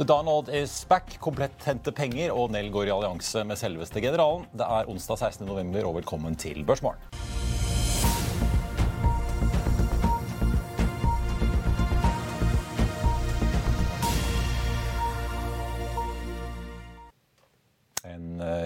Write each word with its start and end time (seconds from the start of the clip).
The 0.00 0.04
Donald 0.04 0.48
is 0.48 0.86
back. 0.88 1.18
Komplett 1.20 1.64
hente 1.68 1.92
penger, 1.92 2.30
og 2.32 2.54
Nell 2.54 2.70
går 2.72 2.88
i 2.88 2.92
allianse 2.94 3.42
med 3.44 3.60
selveste 3.60 4.00
generalen. 4.00 4.46
Det 4.56 4.64
er 4.64 4.88
onsdag 4.88 5.20
16.11, 5.28 5.82
og 5.84 5.98
velkommen 5.98 6.40
til 6.40 6.64
Børsmorgen. 6.64 7.29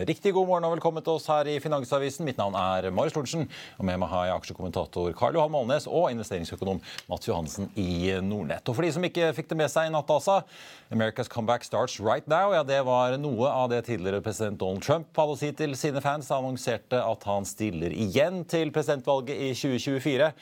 Riktig 0.05 0.35
god 0.37 0.47
morgen 0.49 0.67
og 0.69 0.75
velkommen 0.75 1.05
til 1.05 1.17
oss 1.17 1.27
her 1.31 1.49
i 1.49 1.57
Finansavisen. 1.63 2.27
Mitt 2.27 2.37
navn 2.41 2.57
er 2.59 2.91
Marius 2.93 3.15
Lorentzen. 3.17 3.47
Og 3.79 3.87
med 3.89 3.97
meg 4.03 4.11
har 4.11 4.27
jeg 4.29 4.35
aksjekommentator 4.41 5.15
Karl 5.17 5.39
Johan 5.39 5.53
Målnes 5.55 5.87
og 5.89 6.11
investeringsøkonom 6.13 6.83
Mats 7.09 7.29
Johansen 7.29 7.71
i 7.81 8.13
Nordnett. 8.25 8.69
Og 8.69 8.77
for 8.77 8.85
de 8.85 8.93
som 8.93 9.07
ikke 9.07 9.33
fikk 9.37 9.49
det 9.53 9.59
med 9.63 9.73
seg 9.73 9.89
i 9.89 9.95
natt, 9.95 10.11
altså. 10.13 10.43
America's 10.93 11.31
comeback 11.31 11.65
starts 11.65 11.97
right 12.01 12.29
now. 12.29 12.53
Ja, 12.53 12.63
det 12.67 12.83
var 12.85 13.17
noe 13.21 13.49
av 13.49 13.71
det 13.73 13.85
tidligere 13.89 14.21
president 14.25 14.61
Donald 14.61 14.85
Trump 14.85 15.09
hadde 15.17 15.39
å 15.39 15.41
si 15.41 15.53
til 15.57 15.73
sine 15.79 16.05
fans. 16.05 16.29
Han 16.35 16.45
annonserte 16.45 17.01
at 17.01 17.27
han 17.31 17.49
stiller 17.49 17.95
igjen 17.97 18.45
til 18.51 18.75
presidentvalget 18.75 19.41
i 19.41 19.51
2024 19.57 20.33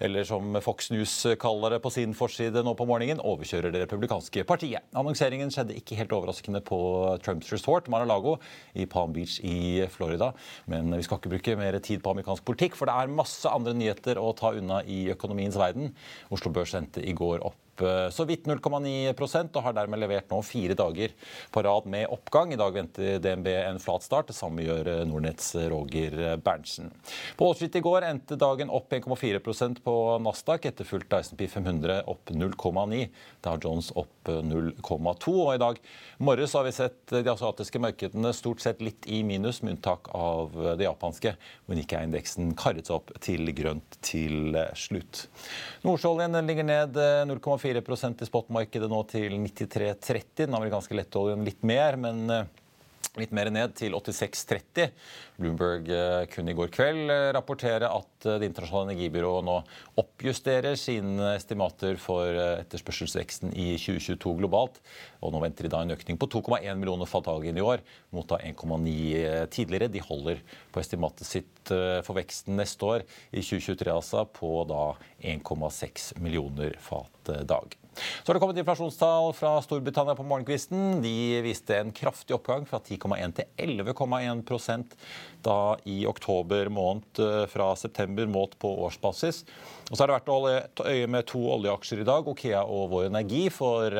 eller 0.00 0.26
som 0.28 0.56
Fox 0.64 0.90
News 0.92 1.14
kaller 1.40 1.76
det 1.76 1.80
på 1.84 1.92
sin 1.94 2.14
forside 2.16 2.62
nå 2.64 2.74
på 2.78 2.86
morgenen, 2.88 3.22
overkjører 3.24 3.74
det 3.74 3.84
republikanske 3.84 4.44
partiet. 4.48 4.86
Annonseringen 4.96 5.52
skjedde 5.54 5.76
ikke 5.78 5.98
helt 6.00 6.14
overraskende 6.16 6.62
på 6.66 6.78
Trumps 7.24 7.52
resort 7.54 7.90
Mar-a-Lago 7.92 8.36
i 8.76 8.88
Palm 8.90 9.14
Beach 9.16 9.38
i 9.44 9.84
Florida. 9.92 10.32
Men 10.70 10.92
vi 10.94 11.04
skal 11.06 11.20
ikke 11.20 11.34
bruke 11.36 11.58
mer 11.60 11.78
tid 11.80 12.02
på 12.04 12.14
amerikansk 12.14 12.46
politikk, 12.48 12.78
for 12.78 12.88
det 12.88 12.96
er 12.96 13.14
masse 13.18 13.50
andre 13.50 13.76
nyheter 13.76 14.20
å 14.20 14.32
ta 14.36 14.54
unna 14.56 14.82
i 14.84 15.06
økonomiens 15.14 15.58
verden. 15.60 15.94
Oslo 16.34 16.52
Børs 16.54 16.76
endte 16.78 17.04
i 17.04 17.16
går 17.16 17.44
opp 17.46 17.65
så 18.12 18.24
vidt 18.28 18.46
0,9% 18.48 19.56
og 19.56 19.64
har 19.64 19.74
dermed 19.76 20.00
levert 20.00 20.30
nå 20.32 20.40
fire 20.46 20.76
dager 20.78 21.12
på 21.52 21.62
rad 21.66 21.88
med 21.90 22.06
oppgang. 22.12 22.52
I 22.54 22.58
dag 22.60 22.74
venter 22.74 23.18
DNB 23.22 23.48
en 23.56 23.80
flat 23.82 24.04
start. 24.06 24.30
Det 24.30 24.36
samme 24.36 24.64
gjør 24.64 25.04
Nordnetts 25.08 25.54
Roger 25.70 26.36
Berntsen. 26.42 26.92
På 27.36 27.50
årsskiftet 27.50 27.80
i 27.80 27.84
går 27.84 28.06
endte 28.08 28.38
dagen 28.40 28.70
opp 28.72 28.92
1,4% 28.92 29.82
på 29.84 29.96
Nasdaq, 30.24 30.68
etterfulgt 30.70 31.12
av 31.16 31.26
SMP 31.26 31.46
500 31.52 32.02
opp 32.10 32.32
0,9. 32.32 33.02
Dow 33.44 33.58
Jones 33.62 33.92
opp 33.98 34.30
0,2. 34.30 35.34
Og 35.34 35.52
i 35.54 35.62
dag 35.62 35.80
morges 36.22 36.56
har 36.56 36.66
vi 36.66 36.74
sett 36.76 37.02
de 37.12 37.24
asiatiske 37.32 37.82
markedene 37.82 38.32
stort 38.36 38.62
sett 38.64 38.82
litt 38.84 39.06
i 39.10 39.22
minus, 39.26 39.62
med 39.62 39.76
unntak 39.76 40.08
av 40.16 40.54
det 40.78 40.86
japanske, 40.86 41.34
hvor 41.66 41.78
Nikkei-indeksen 41.78 42.54
karret 42.58 42.88
seg 42.88 43.00
opp 43.00 43.12
til 43.24 43.50
grønt 43.56 43.98
til 44.06 44.56
slutt. 44.78 45.26
Nordsjøoljen 45.86 46.38
ligger 46.46 46.66
ned 46.66 46.96
0,4 47.30 47.65
4% 47.66 48.22
i 48.22 48.30
spotmarkedet 48.30 48.90
nå 48.90 49.02
til 49.10 49.34
93,30. 49.34 50.46
Den 50.46 50.56
amerikanske 50.58 50.96
lettoljen 50.98 51.44
litt 51.46 51.66
mer, 51.66 51.98
men 52.00 52.46
litt 53.20 53.32
mer 53.34 53.48
ned 53.52 53.74
til 53.76 53.94
86,30. 53.96 54.90
Bloomberg 55.40 55.88
kunne 56.32 56.52
i 56.52 56.56
går 56.56 56.70
kveld 56.72 57.12
rapportere 57.36 57.88
at 57.88 58.26
Det 58.26 58.48
internasjonale 58.48 58.90
energibyrået 58.90 59.44
nå 59.46 59.56
oppjusterer 60.00 60.76
sine 60.80 61.34
estimater 61.36 61.98
for 62.00 62.26
etterspørselsveksten 62.34 63.52
i 63.54 63.68
2022 63.78 64.34
globalt. 64.40 64.80
Og 65.22 65.32
nå 65.32 65.42
venter 65.44 65.66
de 65.66 65.72
da 65.72 65.82
en 65.84 65.94
økning 65.94 66.18
på 66.18 66.28
2,1 66.32 66.80
millioner 66.80 67.08
fat 67.08 67.28
dagen 67.28 67.56
i 67.60 67.64
år, 67.64 67.84
mot 68.10 68.26
da 68.28 68.40
1,9 68.42 69.46
tidligere. 69.54 69.92
De 69.92 70.02
holder 70.02 70.42
på 70.74 70.82
estimatet 70.82 71.28
sitt 71.28 71.52
for 71.70 72.16
veksten 72.18 72.58
neste 72.58 72.88
år, 72.88 73.06
i 73.30 73.44
2023 73.44 73.94
altså, 73.94 74.26
på 74.26 74.58
da 74.70 74.88
1,6 75.22 76.16
millioner 76.24 76.76
fat 76.82 77.15
dag. 77.28 77.76
Så 77.96 78.28
har 78.28 78.36
det 78.36 78.40
kommet 78.42 78.58
inflasjonstall 78.60 79.30
fra 79.36 79.54
Storbritannia 79.64 80.16
på 80.18 80.26
morgenkvisten. 80.28 81.00
De 81.04 81.40
viste 81.44 81.78
en 81.78 81.92
kraftig 81.96 82.36
oppgang 82.36 82.66
fra 82.68 82.80
10,1 82.84 83.36
til 83.38 83.48
11,1 83.56 84.42
da 85.46 85.76
i 85.86 86.02
oktober 86.10 86.68
måned 86.72 87.22
fra 87.52 87.70
september 87.78 88.28
målt 88.30 88.58
på 88.60 88.72
årsbasis. 88.88 89.44
Og 89.86 89.94
så 89.94 90.02
har 90.02 90.10
det 90.10 90.16
vært 90.16 90.30
å 90.32 90.36
holde 90.40 90.86
øye 90.90 91.10
med 91.14 91.28
to 91.30 91.40
oljeaksjer 91.54 92.00
i 92.02 92.06
dag, 92.08 92.26
Okea 92.26 92.64
og 92.66 92.88
Vår 92.90 93.04
Energi. 93.06 93.44
For 93.54 93.94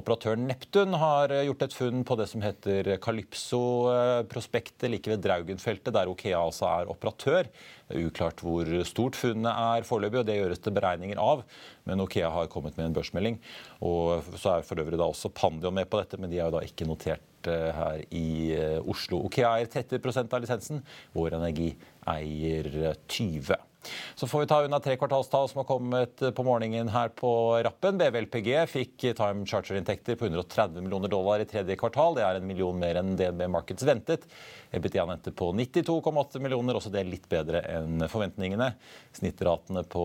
operatøren 0.00 0.46
Neptun 0.48 0.96
har 0.96 1.34
gjort 1.44 1.66
et 1.66 1.76
funn 1.76 2.00
på 2.08 2.16
det 2.16 2.30
som 2.30 2.44
heter 2.44 2.94
Calypso-prospektet 3.04 4.88
like 4.88 5.12
ved 5.12 5.20
Draugenfeltet, 5.26 5.92
der 5.92 6.08
Okea 6.08 6.40
altså 6.40 6.70
er 6.70 6.92
operatør. 6.94 7.52
Det 7.88 7.96
er 7.98 8.08
uklart 8.08 8.40
hvor 8.44 8.72
stort 8.88 9.20
funnet 9.20 9.52
er 9.52 9.84
foreløpig, 9.88 10.22
og 10.22 10.28
det 10.30 10.40
gjøres 10.40 10.64
det 10.64 10.76
beregninger 10.80 11.20
av. 11.20 11.44
Men 11.88 12.04
Okea 12.04 12.32
har 12.32 12.48
kommet 12.52 12.80
med 12.80 12.88
en 12.88 12.96
børsmelding. 12.96 13.36
Og 13.84 14.24
så 14.40 14.56
er 14.56 14.68
for 14.68 14.80
øvrig 14.80 14.96
da 14.96 15.12
også 15.12 15.32
Pandion 15.36 15.76
med 15.76 15.92
på 15.92 16.00
dette, 16.00 16.16
men 16.16 16.32
de 16.32 16.40
er 16.40 16.48
jo 16.48 16.56
da 16.56 16.64
ikke 16.64 16.88
notert 16.88 17.27
her 17.48 18.02
i 18.14 18.26
Oslo. 18.84 19.24
Okea 19.28 19.54
eier 19.58 19.70
30% 19.72 20.34
av 20.34 20.44
lisensen. 20.44 20.84
Vår 21.16 21.38
Energi 21.38 21.72
eier 22.08 22.94
20 23.08 23.67
så 24.14 24.26
får 24.26 24.40
vi 24.40 24.46
ta 24.50 24.62
unna 24.64 24.80
tre 24.82 24.96
kvartalstall 24.98 25.48
som 25.48 25.60
har 25.62 25.68
kommet 25.68 26.22
på 26.34 26.44
morgenen 26.46 26.90
her 26.92 27.08
på 27.14 27.30
rappen. 27.64 27.98
BVLPG 28.00 28.50
fikk 28.70 29.08
time 29.16 29.46
charter-inntekter 29.46 30.18
på 30.18 30.26
130 30.26 30.82
millioner 30.82 31.08
dollar 31.12 31.40
i 31.40 31.48
tredje 31.48 31.76
kvartal. 31.78 32.16
Det 32.18 32.24
er 32.26 32.40
en 32.40 32.48
million 32.48 32.78
mer 32.78 32.98
enn 33.00 33.16
DNB 33.18 33.46
Markets 33.54 33.86
ventet. 33.86 34.26
EBITDA 34.74 35.06
endte 35.08 35.32
på 35.32 35.52
92,8 35.56 36.42
millioner, 36.44 36.76
også 36.76 36.90
det 36.92 37.00
er 37.00 37.08
litt 37.08 37.28
bedre 37.30 37.62
enn 37.70 38.02
forventningene. 38.10 38.74
Snittratene 39.16 39.84
på 39.88 40.04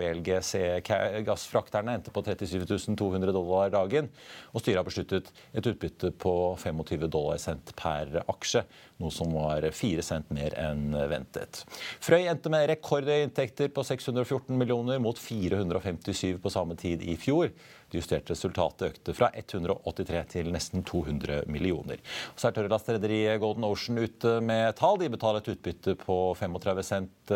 VLGC-gassfrakterne 0.00 1.94
endte 1.96 2.12
på 2.12 2.24
37 2.26 2.96
200 2.98 3.32
dollar 3.32 3.72
dagen. 3.72 4.10
Og 4.52 4.60
styret 4.60 4.82
har 4.82 4.88
besluttet 4.88 5.32
et 5.54 5.66
utbytte 5.70 6.12
på 6.20 6.34
25 6.60 7.08
dollar 7.08 7.40
cent 7.40 7.72
per 7.78 8.22
aksje, 8.26 8.66
noe 9.02 9.14
som 9.14 9.32
var 9.34 9.66
4 9.74 10.04
cent 10.06 10.32
mer 10.34 10.54
enn 10.60 10.94
ventet. 11.10 11.64
Frøy 12.02 12.26
endte 12.30 12.52
med 12.52 12.68
rekordhøye 12.70 13.26
inntekter 13.26 13.72
på 13.74 13.84
614 13.86 14.56
millioner 14.58 15.02
mot 15.02 15.18
457 15.18 16.38
på 16.42 16.52
samme 16.52 16.78
tid 16.78 17.02
i 17.04 17.16
fjor. 17.20 17.52
Det 17.92 18.00
justerte 18.00 18.32
resultatet 18.32 18.86
økte 18.88 19.12
fra 19.12 19.28
183 19.36 20.22
til 20.32 20.48
nesten 20.54 20.80
200 20.88 21.42
millioner. 21.52 22.00
Så 22.40 22.48
er 22.48 22.56
tørrlastrederiet 22.56 23.40
Golden 23.42 23.66
Ocean 23.68 24.00
ute 24.00 24.38
med 24.40 24.72
tall. 24.78 24.96
De 25.02 25.10
betaler 25.12 25.42
et 25.42 25.52
utbytte 25.52 25.98
på 26.00 26.18
35 26.38 26.82
cent 26.88 27.34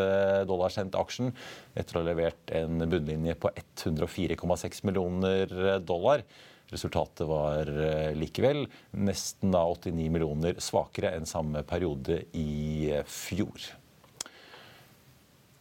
dollar 0.48 0.72
cent 0.72 0.96
aksjen 0.96 1.34
etter 1.76 1.98
å 1.98 2.02
ha 2.02 2.08
levert 2.08 2.56
en 2.56 2.80
bunnlinje 2.88 3.36
på 3.40 3.52
104,6 3.52 4.84
millioner 4.88 5.52
dollar. 5.84 6.24
Resultatet 6.72 7.26
var 7.30 7.68
likevel 8.18 8.64
nesten 8.98 9.54
89 9.54 10.10
millioner 10.10 10.58
svakere 10.62 11.14
enn 11.14 11.28
samme 11.28 11.62
periode 11.66 12.24
i 12.34 12.90
fjor. 13.06 13.68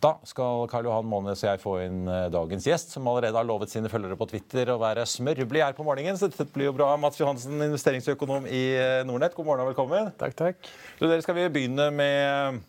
Da 0.04 0.12
skal 0.28 0.68
Karl 0.70 0.86
Johan 0.86 1.08
Månes 1.10 1.42
og 1.42 1.48
jeg 1.48 1.62
få 1.64 1.76
inn 1.86 2.04
dagens 2.34 2.68
gjest, 2.68 2.92
som 2.94 3.08
allerede 3.10 3.38
har 3.40 3.48
lovet 3.48 3.72
sine 3.72 3.90
følgere 3.90 4.18
på 4.20 4.28
Twitter 4.30 4.70
å 4.74 4.82
være 4.82 5.06
smørblid 5.10 5.64
her 5.64 5.78
på 5.78 5.86
morgenen. 5.88 6.18
Så 6.20 6.30
dette 6.30 6.46
blir 6.54 6.70
jo 6.70 6.76
bra. 6.78 6.92
Mats 7.02 7.18
Johansen, 7.22 7.58
investeringsøkonom 7.70 8.46
i 8.46 8.64
Nordnett, 9.08 9.34
god 9.38 9.48
morgen 9.48 9.66
og 9.66 9.72
velkommen. 9.72 10.12
Takk, 10.20 10.36
takk. 10.38 10.70
Så 11.00 11.10
dere 11.10 11.26
skal 11.26 11.40
vi 11.40 11.48
begynne 11.56 11.90
med 11.96 12.62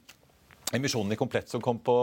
emisjonen 0.76 1.14
i 1.14 1.18
Komplett 1.18 1.48
som 1.50 1.62
kom 1.64 1.78
på 1.82 1.96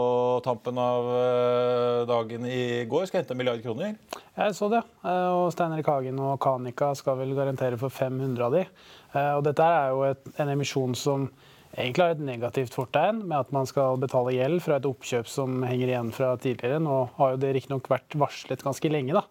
tampen 0.44 0.78
av 0.80 1.08
eh, 1.18 2.02
dagen 2.10 2.46
i 2.46 2.84
går, 2.90 3.06
skal 3.08 3.22
hente 3.22 3.34
en 3.34 3.40
milliard 3.40 3.62
kroner? 3.64 3.94
Jeg 4.34 4.56
så 4.58 4.68
det. 4.72 4.82
Eh, 5.06 5.30
og 5.38 5.48
Stein 5.54 5.74
Erik 5.76 5.88
Hagen 5.90 6.20
og 6.22 6.36
Kanika 6.42 6.92
skal 6.98 7.18
vel 7.22 7.34
garantere 7.38 7.80
for 7.80 7.94
500 7.94 8.46
av 8.46 8.54
de. 8.58 8.64
Eh, 9.14 9.32
og 9.38 9.42
dette 9.46 9.66
er 9.66 9.92
jo 9.94 10.06
et, 10.10 10.32
en 10.42 10.54
emisjon 10.54 10.96
som 10.98 11.28
egentlig 11.74 12.04
har 12.04 12.14
et 12.14 12.24
negativt 12.24 12.74
fortegn, 12.74 13.22
med 13.28 13.38
at 13.40 13.52
man 13.54 13.66
skal 13.66 13.98
betale 14.02 14.34
gjeld 14.36 14.62
fra 14.64 14.78
et 14.78 14.88
oppkjøp 14.88 15.30
som 15.30 15.62
henger 15.66 15.90
igjen 15.90 16.12
fra 16.14 16.34
tidligere. 16.40 16.82
Nå 16.82 16.98
har 17.18 17.34
jo 17.34 17.40
det 17.42 17.54
riktignok 17.56 17.90
vært 17.90 18.18
varslet 18.18 18.62
ganske 18.64 18.90
lenge, 18.92 19.16
da. 19.16 19.24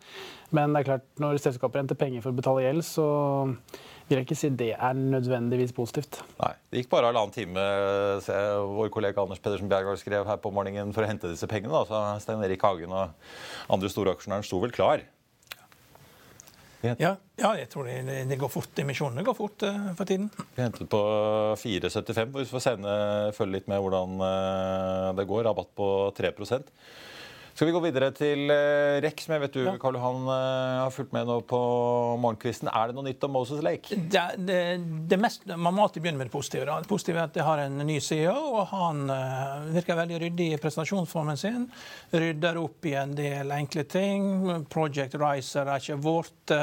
Men 0.54 0.74
det 0.76 0.84
er 0.84 0.90
klart, 0.92 1.08
når 1.22 1.42
selskapet 1.42 1.82
henter 1.82 1.98
penger 1.98 2.22
for 2.24 2.34
å 2.34 2.38
betale 2.38 2.66
gjeld, 2.66 2.86
så 2.86 3.08
vil 4.08 4.20
jeg 4.20 4.28
ikke 4.28 4.38
si 4.38 4.52
det 4.60 4.74
er 4.76 4.98
nødvendigvis 5.00 5.74
positivt. 5.76 6.20
Nei. 6.42 6.52
Det 6.70 6.84
gikk 6.84 6.92
bare 6.92 7.10
halvannen 7.10 7.34
time 7.34 7.64
se, 8.26 8.36
vår 8.76 8.92
kollega 8.94 9.24
Anders 9.24 9.42
Pedersen 9.42 9.72
Bjergård 9.72 10.02
skrev 10.02 10.28
her 10.30 10.40
på 10.44 10.52
morgenen 10.54 10.94
for 10.94 11.06
å 11.06 11.10
hente 11.10 11.32
disse 11.32 11.50
pengene. 11.50 11.74
Da. 11.74 11.88
Så 11.90 12.26
Stein 12.26 12.44
Erik 12.46 12.64
Hagen 12.66 12.94
og 12.94 13.74
andre 13.74 13.92
store 13.92 14.14
aksjonærer 14.18 14.46
sto 14.48 14.62
vel 14.64 14.76
klar. 14.76 15.06
Ja, 16.84 17.14
ja, 17.40 17.50
jeg 17.56 17.70
tror 17.72 17.88
det, 17.88 18.02
det, 18.28 18.38
går 18.42 18.50
fort. 18.52 18.80
Emisjonene 18.84 19.24
går 19.24 19.38
fort 19.38 19.64
uh, 19.64 19.94
for 19.96 20.10
tiden. 20.10 20.28
Vi 20.58 20.66
hentet 20.66 20.90
på 20.92 21.00
4,75. 21.62 22.34
Vi 22.36 22.50
får 22.50 22.64
sende, 22.66 22.96
følge 23.38 23.56
litt 23.56 23.70
med 23.72 23.80
hvordan 23.80 24.20
uh, 24.20 25.14
det 25.16 25.26
går. 25.30 25.46
Rabatt 25.48 25.72
på 25.80 25.88
3 26.18 26.34
skal 27.54 27.68
vi 27.70 27.74
gå 27.76 27.82
videre 27.84 28.10
til 28.18 28.50
uh, 28.50 28.98
REC, 29.04 29.26
som 29.26 29.36
jeg 29.36 29.44
vet 29.44 29.56
du 29.56 29.62
ja. 29.62 29.76
Karl 29.82 30.00
Johan, 30.00 30.24
uh, 30.26 30.84
har 30.84 30.94
fulgt 30.94 31.14
med 31.14 31.28
nå 31.30 31.36
på 31.46 31.60
morgenkvisten. 32.24 32.72
Er 32.74 32.90
det 32.90 32.98
noe 32.98 33.06
nytt 33.06 33.24
om 33.28 33.36
Moses 33.38 33.62
Lake? 33.66 33.94
Det, 33.94 34.24
det, 34.42 34.60
det 35.10 35.20
mest, 35.22 35.46
man 35.54 35.76
må 35.76 35.86
alltid 35.86 36.02
begynne 36.02 36.22
med 36.22 36.32
det 36.32 36.34
positive. 36.34 36.66
Da. 36.70 36.80
Det 36.82 36.90
positive 36.90 37.22
er 37.22 37.30
at 37.30 37.38
de 37.38 37.46
har 37.46 37.62
en 37.62 37.78
ny 37.86 38.00
CEO, 38.02 38.34
og 38.34 38.68
han 38.74 39.06
uh, 39.14 39.70
virker 39.76 40.00
veldig 40.02 40.22
ryddig 40.26 40.50
i 40.56 40.60
presentasjonsformen 40.64 41.40
sin. 41.40 41.68
Rydder 42.14 42.58
opp 42.64 42.90
i 42.90 42.98
en 43.04 43.14
del 43.18 43.54
enkle 43.54 43.86
ting. 43.86 44.30
Project 44.74 45.20
Riser 45.22 45.70
er 45.70 45.84
ikke 45.84 46.02
vårt. 46.02 46.56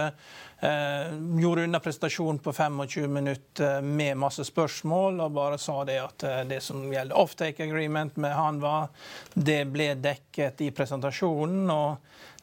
Eh, 0.61 1.13
gjorde 1.41 1.65
unna 1.65 1.81
presentasjonen 1.81 2.39
på 2.39 2.53
25 2.53 3.13
minutter 3.13 3.81
med 3.81 4.17
masse 4.21 4.45
spørsmål 4.45 5.23
og 5.25 5.33
bare 5.33 5.57
sa 5.59 5.79
det 5.89 5.97
at 6.03 6.25
eh, 6.29 6.43
det 6.51 6.59
som 6.61 6.83
gjelder 6.93 7.17
offtake 7.17 7.65
agreement 7.65 8.19
med 8.21 8.35
han 8.37 8.59
var, 8.61 8.91
det 9.33 9.63
ble 9.73 9.95
dekket 9.97 10.61
i 10.67 10.69
presentasjonen. 10.77 11.65
og 11.73 11.97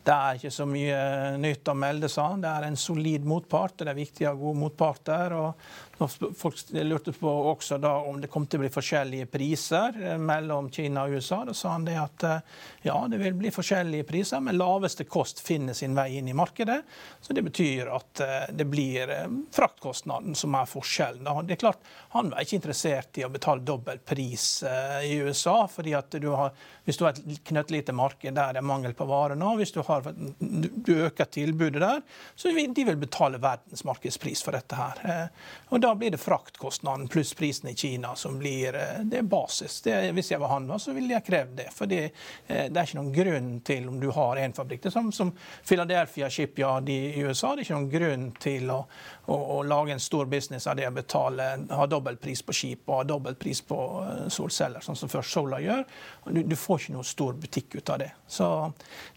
det 0.07 0.15
er 0.15 0.39
ikke 0.39 0.53
så 0.55 0.65
mye 0.65 0.99
nytt 1.43 1.67
å 1.67 1.75
melde, 1.75 2.07
sa 2.09 2.29
han. 2.31 2.41
Det 2.41 2.49
er 2.49 2.65
en 2.65 2.79
solid 2.79 3.25
motpart. 3.27 3.73
Det 3.81 3.91
er 3.91 3.97
viktig 3.97 4.25
å 4.25 4.29
ha 4.31 4.37
gode 4.39 4.61
motparter. 4.61 5.33
og 5.35 5.96
Folk 5.97 6.55
lurte 6.69 7.11
på 7.11 7.29
også 7.29 7.77
da 7.77 7.95
om 8.05 8.19
det 8.21 8.29
kom 8.29 8.45
til 8.45 8.59
å 8.59 8.63
bli 8.65 8.69
forskjellige 8.69 9.25
priser 9.33 9.95
eh, 9.97 10.17
mellom 10.21 10.69
Kina 10.73 11.07
og 11.07 11.17
USA. 11.17 11.39
Da 11.47 11.55
sa 11.57 11.73
han 11.73 11.87
det 11.87 11.95
at 11.97 12.25
eh, 12.27 12.57
ja, 12.85 12.97
det 13.09 13.17
vil 13.17 13.33
bli 13.39 13.51
forskjellige 13.53 14.05
priser, 14.05 14.43
men 14.45 14.59
laveste 14.59 15.07
kost 15.09 15.41
finner 15.41 15.73
sin 15.77 15.97
vei 15.97 16.19
inn 16.19 16.29
i 16.29 16.35
markedet. 16.37 16.79
Så 17.21 17.33
det 17.33 17.41
betyr 17.47 17.89
at 17.95 18.21
eh, 18.21 18.35
det 18.53 18.67
blir 18.69 19.13
fraktkostnaden 19.53 20.37
som 20.37 20.57
er 20.59 20.69
forskjellen. 20.69 21.47
Det 21.47 21.57
er 21.57 21.63
klart, 21.65 21.81
Han 22.13 22.29
var 22.29 22.45
ikke 22.45 22.59
interessert 22.59 23.17
i 23.17 23.25
å 23.25 23.31
betale 23.33 23.65
dobbel 23.65 23.99
pris 23.99 24.63
i 25.03 25.17
USA, 25.21 25.67
fordi 25.69 25.93
at 25.97 26.15
du 26.21 26.29
har, 26.31 26.53
hvis 26.85 26.97
du 26.97 27.03
har 27.05 27.13
et 27.13 27.41
knøttlite 27.45 27.93
marked 27.93 28.33
der 28.37 28.55
det 28.55 28.61
er 28.61 28.65
mangel 28.65 28.93
på 28.97 29.05
varer 29.09 29.37
nå, 29.37 29.51
hvis 29.59 29.73
du, 29.75 29.81
har, 29.85 30.07
du 30.07 30.93
øker 30.95 31.29
tilbudet 31.29 31.81
der, 31.83 32.01
så 32.35 32.53
vil 32.55 32.73
de 32.73 32.85
vil 32.87 32.99
betale 33.01 33.41
verdensmarkedspris 33.43 34.43
for 34.45 34.57
dette 34.57 34.79
her. 34.79 35.29
Og 35.69 35.81
da 35.83 35.86
blir 35.95 36.11
det 36.11 36.17
fraktkostnaden 36.17 37.07
pluss 37.07 37.33
prisen 37.33 37.69
i 37.69 37.75
Kina 37.75 38.15
som 38.15 38.39
blir 38.39 38.75
eh, 38.75 38.99
det 39.03 39.17
er 39.17 39.21
basis. 39.21 39.81
Det, 39.81 40.11
hvis 40.11 40.31
jeg 40.31 40.39
var 40.39 40.47
han, 40.47 40.69
så 40.79 40.93
ville 40.93 41.13
jeg 41.13 41.25
krevd 41.27 41.55
det. 41.57 41.67
For 41.75 41.89
det, 41.89 42.03
eh, 42.47 42.67
det, 42.69 42.77
er 42.77 42.83
ikke 42.83 42.99
noen 42.99 43.13
grunn 43.15 43.51
til, 43.65 43.87
om 43.89 43.99
du 43.99 44.09
har 44.15 44.41
en 44.41 44.53
fabrikk 44.53 44.83
Det 44.83 44.91
er 44.91 44.95
som, 44.97 45.11
som 45.11 45.31
Philadelphia 45.67 46.29
Shipyard 46.29 46.89
i 46.89 47.21
USA. 47.21 47.53
Det 47.55 47.63
er 47.63 47.67
ikke 47.67 47.77
noen 47.77 47.91
grunn 47.91 48.27
til 48.41 48.71
å, 48.73 48.79
å, 49.25 49.37
å 49.57 49.61
lage 49.67 49.95
en 49.95 50.03
stor 50.03 50.25
business 50.25 50.67
av 50.67 50.77
det 50.79 50.87
å 50.87 50.93
betale, 50.95 51.49
ha 51.71 51.87
dobbel 51.89 52.17
pris 52.21 52.43
på 52.43 52.55
skip 52.55 52.89
og 52.89 53.01
ha 53.01 53.07
dobbel 53.07 53.37
pris 53.39 53.61
på 53.65 53.79
eh, 54.03 54.23
solceller, 54.33 54.83
sånn 54.83 54.99
som 54.99 55.11
først 55.11 55.37
Solar 55.37 55.61
gjør. 55.61 55.83
Du, 56.31 56.41
du, 56.43 56.55
får 56.57 56.81
ikke 56.81 56.95
noen 56.95 57.07
stor 57.07 57.35
butikk 57.37 57.77
ut 57.77 57.93
av 57.93 58.01
det. 58.01 58.11
Så 58.27 58.47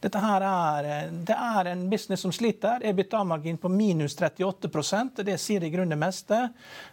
dette 0.02 0.20
her 0.22 0.44
er, 0.46 1.10
det 1.10 1.36
er 1.36 1.72
en 1.72 1.86
business 1.90 2.24
som 2.26 2.34
sliter. 2.34 2.84
EBITDA-margin 2.90 3.58
på 3.60 3.70
minus 3.72 4.16
38 4.18 5.24
Det 5.24 5.38
sier 5.38 5.64
i 5.64 5.70
grunnen 5.70 5.90
det 5.90 6.00
meste. 6.00 6.40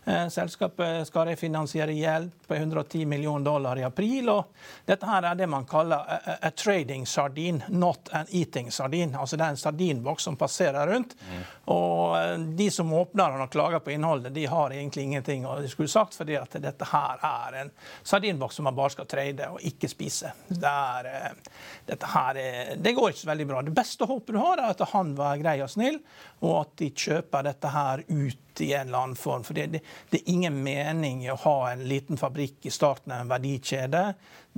Eh, 0.07 0.27
selskapet 0.31 1.07
skal 1.07 1.27
refinansiere 1.27 1.93
gjeld 1.93 2.31
på 2.47 2.55
110 2.55 3.05
millioner 3.05 3.45
dollar 3.45 3.79
i 3.79 3.83
april. 3.83 4.29
og 4.29 4.53
Dette 4.85 5.05
her 5.05 5.25
er 5.31 5.35
det 5.35 5.49
man 5.51 5.65
kaller 5.67 5.97
a, 5.97 6.37
a 6.47 6.51
trading 6.51 7.05
sardin, 7.05 7.63
not 7.67 8.09
an 8.11 8.29
eating 8.29 8.71
sardin. 8.71 9.15
Altså 9.15 9.35
Det 9.37 9.43
er 9.45 9.55
en 9.55 9.57
sardinboks 9.57 10.23
som 10.23 10.37
passerer 10.39 10.87
rundt. 10.87 11.15
Mm. 11.27 11.43
og 11.75 12.17
eh, 12.21 12.37
De 12.61 12.69
som 12.71 12.93
åpner 12.93 13.31
den 13.35 13.43
og 13.43 13.51
klager 13.51 13.83
på 13.83 13.91
innholdet, 13.91 14.33
de 14.33 14.45
har 14.45 14.71
egentlig 14.71 15.03
ingenting 15.03 15.45
å 15.45 15.57
skulle 15.67 15.91
sagt, 15.91 16.15
fordi 16.15 16.37
at 16.39 16.55
dette 16.63 16.87
her 16.87 17.19
er 17.27 17.59
en 17.63 17.73
sardinboks 18.03 18.55
som 18.55 18.69
man 18.69 18.77
bare 18.77 18.95
skal 18.95 19.09
trade 19.11 19.51
og 19.51 19.59
ikke 19.67 19.91
spise. 19.91 20.31
Det, 20.47 20.71
er, 20.71 21.11
eh, 21.11 21.61
dette 21.91 22.13
her 22.15 22.41
er, 22.41 22.73
det 22.79 22.95
går 22.95 23.11
ikke 23.11 23.25
så 23.25 23.31
veldig 23.33 23.51
bra. 23.51 23.61
Det 23.67 23.75
beste 23.75 24.07
håpet 24.07 24.37
du 24.37 24.39
har, 24.39 24.61
er 24.61 24.71
at 24.71 24.87
han 24.93 25.15
var 25.19 25.39
grei 25.41 25.59
og 25.65 25.71
snill, 25.73 25.99
og 26.45 26.61
at 26.61 26.75
de 26.79 26.91
kjøper 26.95 27.49
dette 27.51 27.75
her 27.75 28.07
ut 28.07 28.61
i 28.61 28.73
en 28.73 28.87
eller 28.87 29.03
annen 29.03 29.19
form. 29.19 29.43
For 29.43 29.56
det, 29.57 29.67
det, 29.73 29.83
det, 30.11 30.21
er 30.21 30.33
ingen 30.33 30.59
mening 30.63 31.23
i 31.25 31.31
å 31.33 31.39
ha 31.43 31.57
en 31.71 31.85
liten 31.89 32.19
fabrikk 32.19 32.67
i 32.69 32.73
starten 32.73 33.13
av 33.15 33.23
en 33.23 33.31
verdikjede 33.31 34.03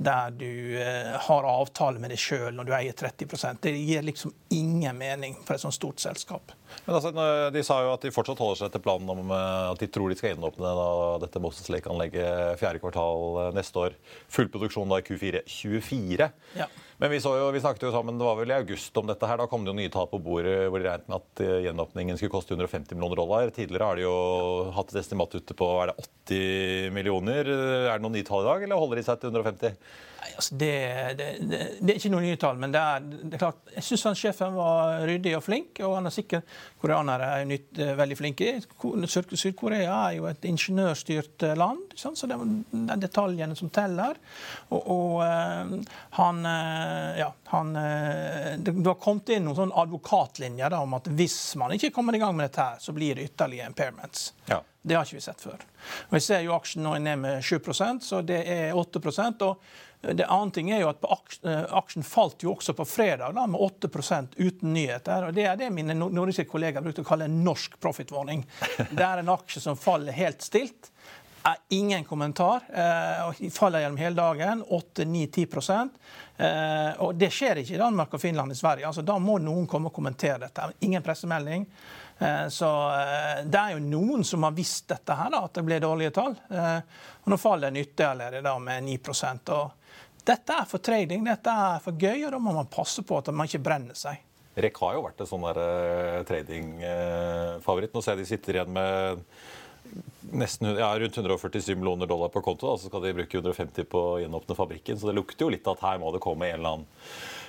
der 0.00 0.30
du 0.32 0.76
eh, 0.80 1.16
har 1.26 1.48
avtale 1.48 2.00
med 2.00 2.12
deg 2.12 2.20
sjøl 2.20 2.54
når 2.56 2.68
du 2.68 2.72
eier 2.72 2.96
30% 2.96 3.60
Det 3.66 3.72
gir 3.76 4.04
liksom 4.06 4.32
ingen 4.56 4.96
mening 4.96 5.36
for 5.44 5.56
et 5.56 5.62
sånt 5.62 5.76
stort 5.76 6.00
selskap. 6.00 6.54
Men 6.86 6.96
altså, 6.96 7.12
De 7.52 7.64
sa 7.66 7.80
jo 7.84 7.92
at 7.92 8.06
de 8.06 8.12
fortsatt 8.14 8.40
holder 8.40 8.62
seg 8.62 8.72
til 8.74 8.84
planen 8.84 9.12
om 9.12 9.34
eh, 9.36 9.72
at 9.74 9.82
de 9.82 9.90
tror 9.92 10.12
de 10.12 10.16
skal 10.18 10.34
gjenåpne 10.34 10.72
dette 11.24 11.42
Moses 11.44 11.68
Lake-anlegget 11.72 12.60
fjerde 12.60 12.80
kvartal 12.82 13.42
eh, 13.46 13.50
neste 13.58 13.88
år. 13.88 13.98
Full 14.32 14.48
produksjon 14.52 14.92
da 14.92 15.02
i 15.02 15.06
Q4 15.06 15.44
24. 15.48 16.30
Ja. 16.56 16.70
Men 17.00 17.10
vi, 17.10 17.18
jo, 17.24 17.50
vi, 17.54 17.60
snakket 17.60 17.86
jo 17.86 17.90
sammen 17.94 18.18
det 18.20 18.26
var 18.26 18.36
vel 18.36 18.50
i 18.52 18.58
august 18.58 18.98
om 19.00 19.06
dette. 19.08 19.24
her, 19.24 19.40
Da 19.40 19.46
kom 19.48 19.64
det 19.64 19.72
jo 19.72 19.78
nye 19.78 19.92
tall 19.92 20.08
på 20.10 20.20
bordet 20.20 20.66
hvor 20.68 20.82
de 20.82 20.84
regnet 20.84 21.08
med 21.08 21.16
at 21.16 21.40
eh, 21.40 21.62
gjenåpningen 21.64 22.18
skulle 22.20 22.34
koste 22.34 22.52
150 22.52 22.92
millioner 22.92 23.16
dollar. 23.22 23.52
Tidligere 23.56 23.88
har 23.88 23.96
de 23.96 24.04
jo 24.04 24.16
hatt 24.76 24.92
et 24.92 25.00
estimat 25.00 25.32
ute 25.32 25.56
på 25.56 25.68
er 25.80 25.94
det 25.94 26.08
80 26.28 26.92
millioner. 26.98 27.48
Er 27.48 27.94
det 27.94 28.04
noen 28.04 28.18
nye 28.18 28.28
tall 28.28 28.44
i 28.44 28.50
dag, 28.50 28.66
eller 28.66 28.82
holder 28.84 29.00
de 29.00 29.06
seg 29.08 29.22
til 29.22 29.32
150? 29.32 29.80
Nei, 30.20 30.30
altså 30.36 30.56
det, 30.60 30.72
det, 31.16 31.26
det, 31.40 31.58
det, 31.80 31.92
er 31.92 31.96
ikke 31.96 32.10
noe 32.12 32.24
nye 32.24 32.38
tall, 32.40 32.58
men 32.60 32.72
det 32.74 32.80
er, 32.80 33.04
det 33.08 33.36
er 33.38 33.40
klart, 33.40 33.60
jeg 33.72 33.86
syns 33.86 34.20
sjefen 34.20 34.52
var 34.52 35.06
ryddig 35.08 35.32
og 35.38 35.44
flink. 35.46 35.80
Og 35.86 35.94
han 35.96 36.10
er 36.10 36.12
sikkert 36.12 36.56
koreanere 36.82 37.30
er 37.38 37.46
nytt, 37.48 37.70
eh, 37.80 37.94
veldig 37.96 38.18
flinke. 38.18 38.50
Sør-Korea 38.60 39.94
er 40.10 40.18
jo 40.18 40.28
et 40.28 40.44
ingeniørstyrt 40.50 41.46
eh, 41.48 41.56
land, 41.56 41.96
så 41.96 42.12
det 42.28 42.36
er 42.36 43.00
detaljene 43.00 43.56
som 43.56 43.72
teller. 43.72 44.20
Og, 44.68 44.80
og 44.80 45.16
uh, 45.24 45.96
han 46.18 46.38
Ja, 47.20 47.28
han 47.50 47.72
Det 47.74 48.72
har 48.86 48.96
kommet 49.00 49.32
inn 49.34 49.44
noen 49.46 49.58
sånn 49.58 49.74
advokatlinjer 49.82 50.74
om 50.78 50.98
at 50.98 51.08
hvis 51.16 51.38
man 51.60 51.74
ikke 51.76 51.92
kommer 51.94 52.16
i 52.16 52.20
gang 52.22 52.36
med 52.36 52.48
dette, 52.48 52.66
her, 52.66 52.82
så 52.82 52.92
blir 52.96 53.16
det 53.16 53.30
ytterligere 53.30 53.72
impairments. 53.72 54.32
Ja. 54.50 54.60
Det 54.82 54.96
har 54.96 55.04
ikke 55.04 55.18
vi 55.18 55.24
sett 55.24 55.42
før. 55.44 55.60
Og 56.08 56.16
Jeg 56.16 56.24
ser 56.24 56.42
jo 56.44 56.54
aksjen 56.56 56.84
nå 56.84 56.94
er 56.96 57.04
ned 57.04 57.20
med 57.20 57.44
7 57.44 58.00
så 58.00 58.22
det 58.24 58.40
er 58.48 58.72
8% 58.72 59.44
og 59.44 59.60
det 60.00 60.24
andre 60.24 60.54
ting 60.54 60.70
er 60.72 60.80
jo 60.80 60.88
at 60.88 61.04
eh, 61.44 61.64
Aksjen 61.76 62.04
falt 62.06 62.40
jo 62.44 62.54
også 62.54 62.72
på 62.76 62.86
fredag 62.88 63.34
da, 63.36 63.44
med 63.50 63.60
8% 63.60 64.38
uten 64.38 64.72
nyheter. 64.72 65.26
og 65.28 65.34
Det 65.36 65.44
er 65.44 65.58
det 65.60 65.70
mine 65.76 65.96
nordiske 65.98 66.48
kollegaer 66.48 66.84
brukte 66.84 67.04
å 67.04 67.08
kalle 67.08 67.28
en 67.28 67.42
norsk 67.44 67.76
profitwarning. 67.80 68.46
Det 68.96 69.04
er 69.04 69.20
en 69.20 69.32
aksje 69.34 69.60
som 69.60 69.76
faller 69.76 70.16
helt 70.16 70.40
stilt. 70.42 70.88
Er 71.44 71.60
ingen 71.76 72.04
kommentar. 72.04 72.64
Eh, 72.72 73.50
faller 73.52 73.84
gjennom 73.84 74.00
hele 74.00 74.16
dagen. 74.16 74.64
8-9-10 74.64 75.88
eh, 76.36 77.00
Og 77.04 77.14
det 77.20 77.30
skjer 77.32 77.60
ikke 77.60 77.76
i 77.76 77.80
Danmark 77.80 78.16
og 78.16 78.22
Finland 78.24 78.52
i 78.52 78.56
Sverige. 78.56 78.88
Altså, 78.88 79.04
da 79.04 79.18
må 79.20 79.36
noen 79.40 79.68
komme 79.68 79.92
og 79.92 79.96
kommentere 79.96 80.46
dette. 80.46 80.70
Ingen 80.88 81.04
pressemelding. 81.04 81.66
Eh, 82.20 82.46
så 82.48 82.70
det 83.44 83.60
er 83.60 83.76
jo 83.76 83.84
noen 83.84 84.24
som 84.24 84.48
har 84.48 84.56
visst 84.56 84.88
dette 84.88 85.16
her, 85.16 85.28
da, 85.32 85.44
at 85.44 85.60
det 85.60 85.64
ble 85.68 85.80
dårlige 85.80 86.12
tall. 86.16 86.36
Eh, 86.48 87.04
og 87.20 87.32
nå 87.32 87.40
faller 87.40 87.68
den 87.68 87.84
ytterligere 87.84 88.56
med 88.64 88.88
9% 88.88 89.52
og 89.56 89.79
Dette 90.26 90.56
er 90.62 90.66
for 90.68 90.82
trading, 90.84 91.24
dette 91.26 91.52
er 91.52 91.80
for 91.84 91.96
gøy, 91.96 92.26
og 92.26 92.34
da 92.34 92.40
må 92.42 92.52
man 92.56 92.68
passe 92.70 93.04
på 93.06 93.20
at 93.20 93.30
man 93.32 93.48
ikke 93.48 93.62
brenner 93.64 93.96
seg. 93.98 94.20
REC 94.60 94.80
har 94.82 94.96
jo 94.96 95.04
vært 95.06 95.22
en 95.22 95.30
sånn 95.30 95.46
uh, 95.46 96.20
tradingfavoritt. 96.28 97.94
Nå 97.94 98.02
ser 98.02 98.18
jeg 98.18 98.24
de 98.24 98.30
sitter 98.32 98.58
igjen 98.58 98.72
med 98.74 99.22
nesten, 100.36 100.72
ja, 100.78 100.90
rundt 100.98 101.16
147 101.16 101.74
millioner 101.76 102.10
dollar 102.10 102.32
på 102.34 102.42
konto. 102.44 102.68
Da, 102.68 102.78
så 102.78 102.90
skal 102.90 103.04
de 103.06 103.14
bruke 103.20 103.38
150 103.38 103.86
på 103.90 104.02
å 104.14 104.18
gjenåpne 104.22 104.56
fabrikken. 104.58 104.98
Så 105.00 105.10
det 105.10 105.16
lukter 105.18 105.46
jo 105.46 105.52
litt 105.54 105.70
at 105.70 105.84
her 105.84 106.00
må 106.02 106.12
det 106.14 106.22
komme 106.24 106.50
en 106.50 106.58
eller 106.58 106.74
annen 106.74 106.88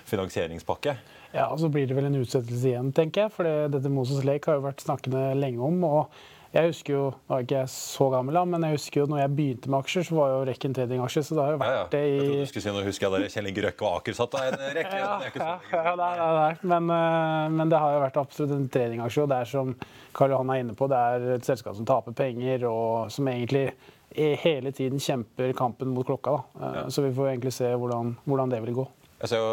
finansieringspakke. 0.09 0.95
Ja, 1.31 1.47
og 1.47 1.59
Så 1.61 1.69
blir 1.71 1.87
det 1.87 1.95
vel 1.95 2.09
en 2.09 2.19
utsettelse 2.19 2.73
igjen, 2.73 2.91
tenker 2.95 3.25
jeg. 3.25 3.33
For 3.35 3.49
dette 3.71 3.91
Moses 3.91 4.25
Lake 4.27 4.49
har 4.49 4.59
jo 4.59 4.67
vært 4.67 4.85
snakkende 4.85 5.31
lenge 5.39 5.63
om. 5.67 5.83
og 5.87 6.21
jeg 6.53 6.67
husker 6.71 6.93
jo, 6.93 7.03
Nå 7.29 7.35
er 7.37 7.43
ikke 7.45 7.59
jeg 7.61 7.69
så 7.71 8.07
gammel, 8.11 8.35
da, 8.35 8.41
men 8.45 8.65
jeg 8.67 8.75
husker 8.75 9.01
jo 9.01 9.05
når 9.07 9.19
jeg 9.21 9.31
begynte 9.37 9.69
med 9.71 9.79
aksjer, 9.79 10.03
så 10.09 10.15
var 10.17 10.31
jo 10.33 10.39
Rekken 10.49 10.71
en 10.71 10.75
tradingaksje. 10.75 11.23
Så 11.23 11.35
det 11.37 11.45
har 11.45 11.51
jo 11.55 11.59
vært 11.61 11.71
Ja, 11.71 11.77
ja. 11.79 11.85
det 11.93 12.01
i 12.01 12.09
Jeg 12.11 12.25
trodde 12.25 12.41
du 12.41 12.49
skulle 12.51 12.65
si 12.65 12.73
noe, 12.75 12.83
husker 12.89 13.07
jeg 13.07 13.13
der 13.23 13.33
Kjell 13.35 13.47
Inge 13.51 13.63
Røkke 13.67 13.87
og 13.87 13.95
Aker 14.01 14.17
satt 14.19 14.35
der. 14.35 14.49
en 14.51 14.75
rekke. 14.79 14.99
ja, 14.99 15.13
det 15.21 15.29
er 15.29 15.31
ikke 15.31 15.45
ja, 15.45 15.55
sånn 15.71 15.87
ja, 15.87 15.95
nei, 16.01 16.11
nei, 16.19 16.31
nei. 16.41 16.51
Men, 16.73 16.91
eh, 16.97 17.47
men 17.59 17.71
det 17.71 17.79
har 17.85 17.95
jo 17.95 18.03
vært 18.03 18.19
absolutt 18.23 18.55
en 18.57 18.67
tradingaksje. 18.75 19.23
Og 19.23 19.31
det 19.31 19.39
er 19.45 19.51
som 19.53 19.73
Karl 20.19 20.35
Johan 20.35 20.49
er 20.55 20.63
inne 20.65 20.75
på, 20.75 20.89
det 20.91 21.01
er 21.15 21.27
et 21.37 21.47
selskap 21.47 21.75
som 21.79 21.87
taper 21.87 22.15
penger, 22.17 22.67
og 22.67 23.11
som 23.15 23.27
egentlig 23.31 23.69
hele 24.11 24.73
tiden 24.75 24.99
kjemper 24.99 25.53
kampen 25.55 25.93
mot 25.95 26.03
klokka. 26.05 26.35
Da. 26.59 26.71
Eh, 26.83 26.89
Så 26.91 27.01
vi 27.07 27.13
får 27.15 27.31
egentlig 27.37 27.53
se 27.55 27.69
hvordan, 27.71 28.17
hvordan 28.27 28.49
det 28.51 28.59
vil 28.65 28.75
gå. 28.81 28.87
Jeg 29.21 29.29
ser 29.29 29.41
jo, 29.41 29.49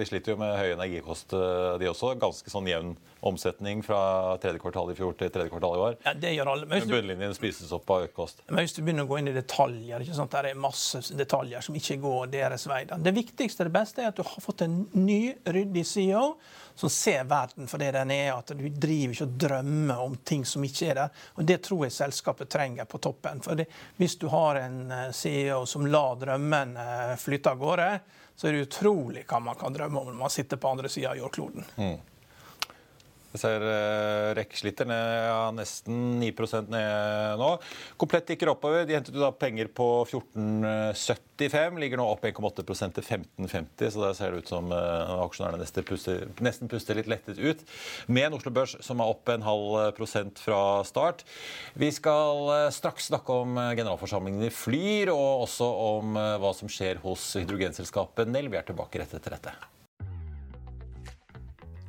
De 0.00 0.06
sliter 0.08 0.32
jo 0.32 0.40
med 0.40 0.54
høy 0.56 0.70
energikost, 0.72 1.34
eh, 1.36 1.78
de 1.80 1.88
også. 1.90 2.14
Ganske 2.20 2.52
sånn 2.52 2.68
jevn 2.70 2.94
omsetning 3.26 3.82
fra 3.84 4.38
tredje 4.40 4.62
kvartal 4.62 4.92
i 4.92 4.96
fjor 4.96 5.12
til 5.18 5.28
tredje 5.32 5.52
kvartal 5.52 5.76
i 5.76 5.82
år. 5.84 5.98
Ja, 6.06 6.14
det 6.16 6.32
gjør 6.38 6.52
alle. 6.54 6.68
Men 6.70 6.88
bunnlinjen 6.88 7.36
spises 7.36 7.72
opp 7.76 7.90
av 7.92 8.06
økt 8.06 8.16
kost. 8.16 8.40
men 8.48 8.64
hvis 8.64 8.72
du 8.72 8.80
begynner 8.80 9.04
å 9.04 9.10
gå 9.10 9.18
inn 9.20 9.28
i 9.28 9.36
detaljer, 9.36 10.00
ikke 10.00 10.16
sant? 10.16 10.32
det 10.32 10.54
er 10.54 10.62
masse 10.62 11.02
detaljer 11.16 11.60
som 11.60 11.76
ikke 11.76 11.98
går 12.00 12.32
deres 12.32 12.66
vei. 12.70 12.84
Det 12.88 13.12
viktigste 13.12 13.68
det 13.68 13.74
beste 13.74 14.02
er 14.02 14.08
at 14.08 14.16
du 14.16 14.22
har 14.24 14.40
fått 14.40 14.64
en 14.64 14.86
ny, 14.96 15.34
ryddig 15.44 15.84
CEO 15.84 16.36
som 16.80 16.88
ser 16.88 17.24
verden 17.28 17.68
for 17.68 17.82
det 17.82 17.90
den 17.92 18.10
er. 18.14 18.32
At 18.38 18.54
du 18.56 18.68
driver 18.68 19.12
ikke 19.12 19.28
og 19.28 19.36
drømmer 19.44 20.00
om 20.00 20.16
ting 20.24 20.46
som 20.48 20.64
ikke 20.64 20.88
er 20.94 21.02
der. 21.02 21.20
Og 21.36 21.44
Det 21.44 21.60
tror 21.66 21.84
jeg 21.84 21.92
selskapet 21.92 22.48
trenger 22.48 22.88
på 22.88 22.98
toppen. 22.98 23.42
For 23.44 23.54
det, 23.54 23.68
Hvis 23.96 24.16
du 24.16 24.28
har 24.28 24.56
en 24.56 24.90
eh, 24.90 25.12
CEO 25.12 25.66
som 25.66 25.84
lar 25.86 26.16
drømmene 26.16 27.18
flytte 27.20 27.52
av 27.52 27.58
gårde, 27.60 27.90
så 28.40 28.48
er 28.48 28.56
det 28.56 28.62
utrolig 28.70 29.26
hva 29.28 29.36
man 29.44 29.58
kan 29.60 29.74
drømme 29.76 30.00
om 30.00 30.06
når 30.08 30.16
man 30.22 30.32
sitter 30.32 30.56
på 30.56 30.70
andre 30.72 30.88
sida 30.88 31.10
av 31.12 31.18
jordkloden. 31.20 31.66
Jeg 33.30 33.40
ser 33.44 33.62
uh, 33.62 34.32
REC 34.34 34.62
ned 34.90 35.10
ja, 35.30 35.50
nesten 35.54 36.18
9 36.18 36.32
ned 36.72 37.38
nå. 37.38 37.50
Komplett 38.00 38.26
tikker 38.26 38.50
oppover. 38.50 38.82
De 38.88 38.96
hentet 38.96 39.14
jo 39.14 39.22
da 39.22 39.30
penger 39.30 39.70
på 39.70 39.86
14,75. 40.10 41.78
Ligger 41.78 42.00
nå 42.00 42.08
opp 42.10 42.26
1,8 42.26 42.66
til 42.66 43.06
15,50, 43.06 43.86
så 43.94 44.02
der 44.02 44.18
ser 44.18 44.34
det 44.34 44.42
ut 44.42 44.50
som 44.50 44.74
uh, 44.74 45.14
aksjonærene 45.28 45.62
nesten 45.62 45.86
puster, 45.86 46.26
nesten 46.42 46.70
puster 46.70 46.98
litt 46.98 47.10
lettet 47.10 47.38
ut. 47.38 47.62
Med 48.10 48.28
en 48.28 48.38
Oslo 48.40 48.52
Børs 48.54 48.74
som 48.82 49.00
er 49.00 49.14
opp 49.14 49.30
en 49.30 49.46
halv 49.46 49.94
prosent 49.98 50.42
fra 50.42 50.82
start. 50.88 51.22
Vi 51.78 51.92
skal 51.94 52.46
uh, 52.50 52.68
straks 52.74 53.12
snakke 53.12 53.40
om 53.44 53.54
generalforsamlingen 53.78 54.48
i 54.48 54.54
Flyr, 54.54 55.14
og 55.14 55.46
også 55.46 55.70
om 55.86 56.18
hva 56.18 56.54
som 56.56 56.70
skjer 56.70 56.98
hos 57.04 57.30
hydrogenselskapet 57.38 58.30
Nell. 58.30 58.50
Vi 58.50 58.58
er 58.58 58.66
tilbake 58.66 59.04
rett 59.04 59.14
etter 59.14 59.38
dette. 59.38 59.69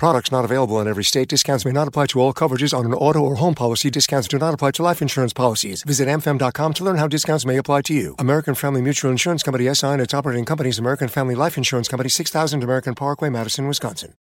Products 0.00 0.32
not 0.32 0.46
available 0.46 0.80
in 0.80 0.88
every 0.88 1.04
state. 1.04 1.28
Discounts 1.28 1.66
may 1.66 1.72
not 1.72 1.86
apply 1.86 2.06
to 2.06 2.20
all 2.20 2.32
coverages 2.32 2.72
on 2.72 2.86
an 2.86 2.94
auto 2.94 3.18
or 3.18 3.34
home 3.34 3.54
policy. 3.54 3.90
Discounts 3.90 4.28
do 4.28 4.38
not 4.38 4.54
apply 4.54 4.70
to 4.70 4.82
life 4.82 5.02
insurance 5.02 5.34
policies. 5.34 5.82
Visit 5.82 6.08
amfam.com 6.08 6.72
to 6.72 6.84
learn 6.84 6.96
how 6.96 7.06
discounts 7.06 7.44
may 7.44 7.58
apply 7.58 7.82
to 7.82 7.92
you. 7.92 8.14
American 8.18 8.54
Family 8.54 8.80
Mutual 8.80 9.10
Insurance 9.10 9.42
Company 9.42 9.66
SI 9.74 9.88
and 9.88 10.00
its 10.00 10.14
operating 10.14 10.46
companies 10.46 10.78
American 10.78 11.08
Family 11.08 11.34
Life 11.34 11.58
Insurance 11.58 11.86
Company 11.86 12.08
6000 12.08 12.62
American 12.62 12.94
Parkway, 12.94 13.28
Madison, 13.28 13.68
Wisconsin. 13.68 14.14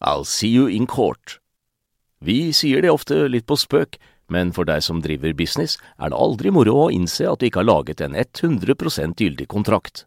I'll 0.00 0.24
see 0.24 0.48
you 0.48 0.68
in 0.68 0.86
court. 0.86 1.40
Vi 2.20 2.52
sier 2.52 2.80
det 2.80 2.94
ofte 2.94 3.26
litt 3.26 3.46
på 3.46 3.58
spøk, 3.58 3.98
men 4.30 4.52
for 4.52 4.62
deg 4.70 4.86
som 4.86 5.02
driver 5.02 5.34
business, 5.34 5.78
er 5.98 6.14
det 6.14 6.22
aldri 6.28 6.54
moro 6.54 6.78
å 6.84 6.88
innse 6.94 7.26
at 7.26 7.42
du 7.42 7.50
ikke 7.50 7.64
har 7.64 7.70
laget 7.72 8.06
en 8.06 8.14
100 8.14 9.18
gyldig 9.18 9.50
kontrakt. 9.50 10.06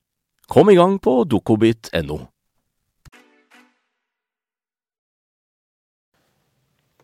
Kom 0.47 0.69
i 0.69 0.75
gang 0.75 0.99
på 0.99 1.23
dokobit.no. 1.23 2.19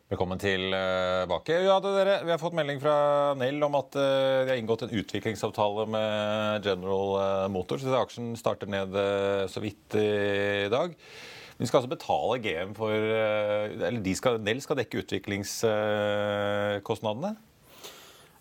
Velkommen 0.08 0.39
tilbake. 0.39 1.51
Ja, 1.65 1.82
dere, 1.84 2.13
vi 2.24 2.32
har 2.32 2.38
fått 2.39 2.53
melding 2.56 2.77
fra 2.79 3.34
Nell 3.36 3.60
om 3.67 3.74
at 3.75 3.91
eh, 4.00 4.48
de 4.48 4.53
har 4.53 4.60
inngått 4.62 4.86
en 4.86 4.94
utviklingsavtale 5.01 5.84
med 5.91 6.63
General 6.63 7.10
eh, 7.20 7.51
Motors. 7.51 7.84
Så 7.84 7.91
aksjen 8.00 8.29
starter 8.39 8.72
ned 8.72 8.96
eh, 8.96 9.44
så 9.51 9.60
vidt 9.60 9.91
i 10.00 10.72
dag. 10.72 10.96
De 11.58 11.67
skal 11.67 11.82
altså 11.82 11.91
betale 11.91 12.39
GM 12.39 12.72
for 12.77 12.94
Eller 12.94 14.00
skal, 14.15 14.39
Nell 14.46 14.62
skal 14.63 14.77
dekke 14.79 15.01
utviklingskostnadene? 15.03 17.36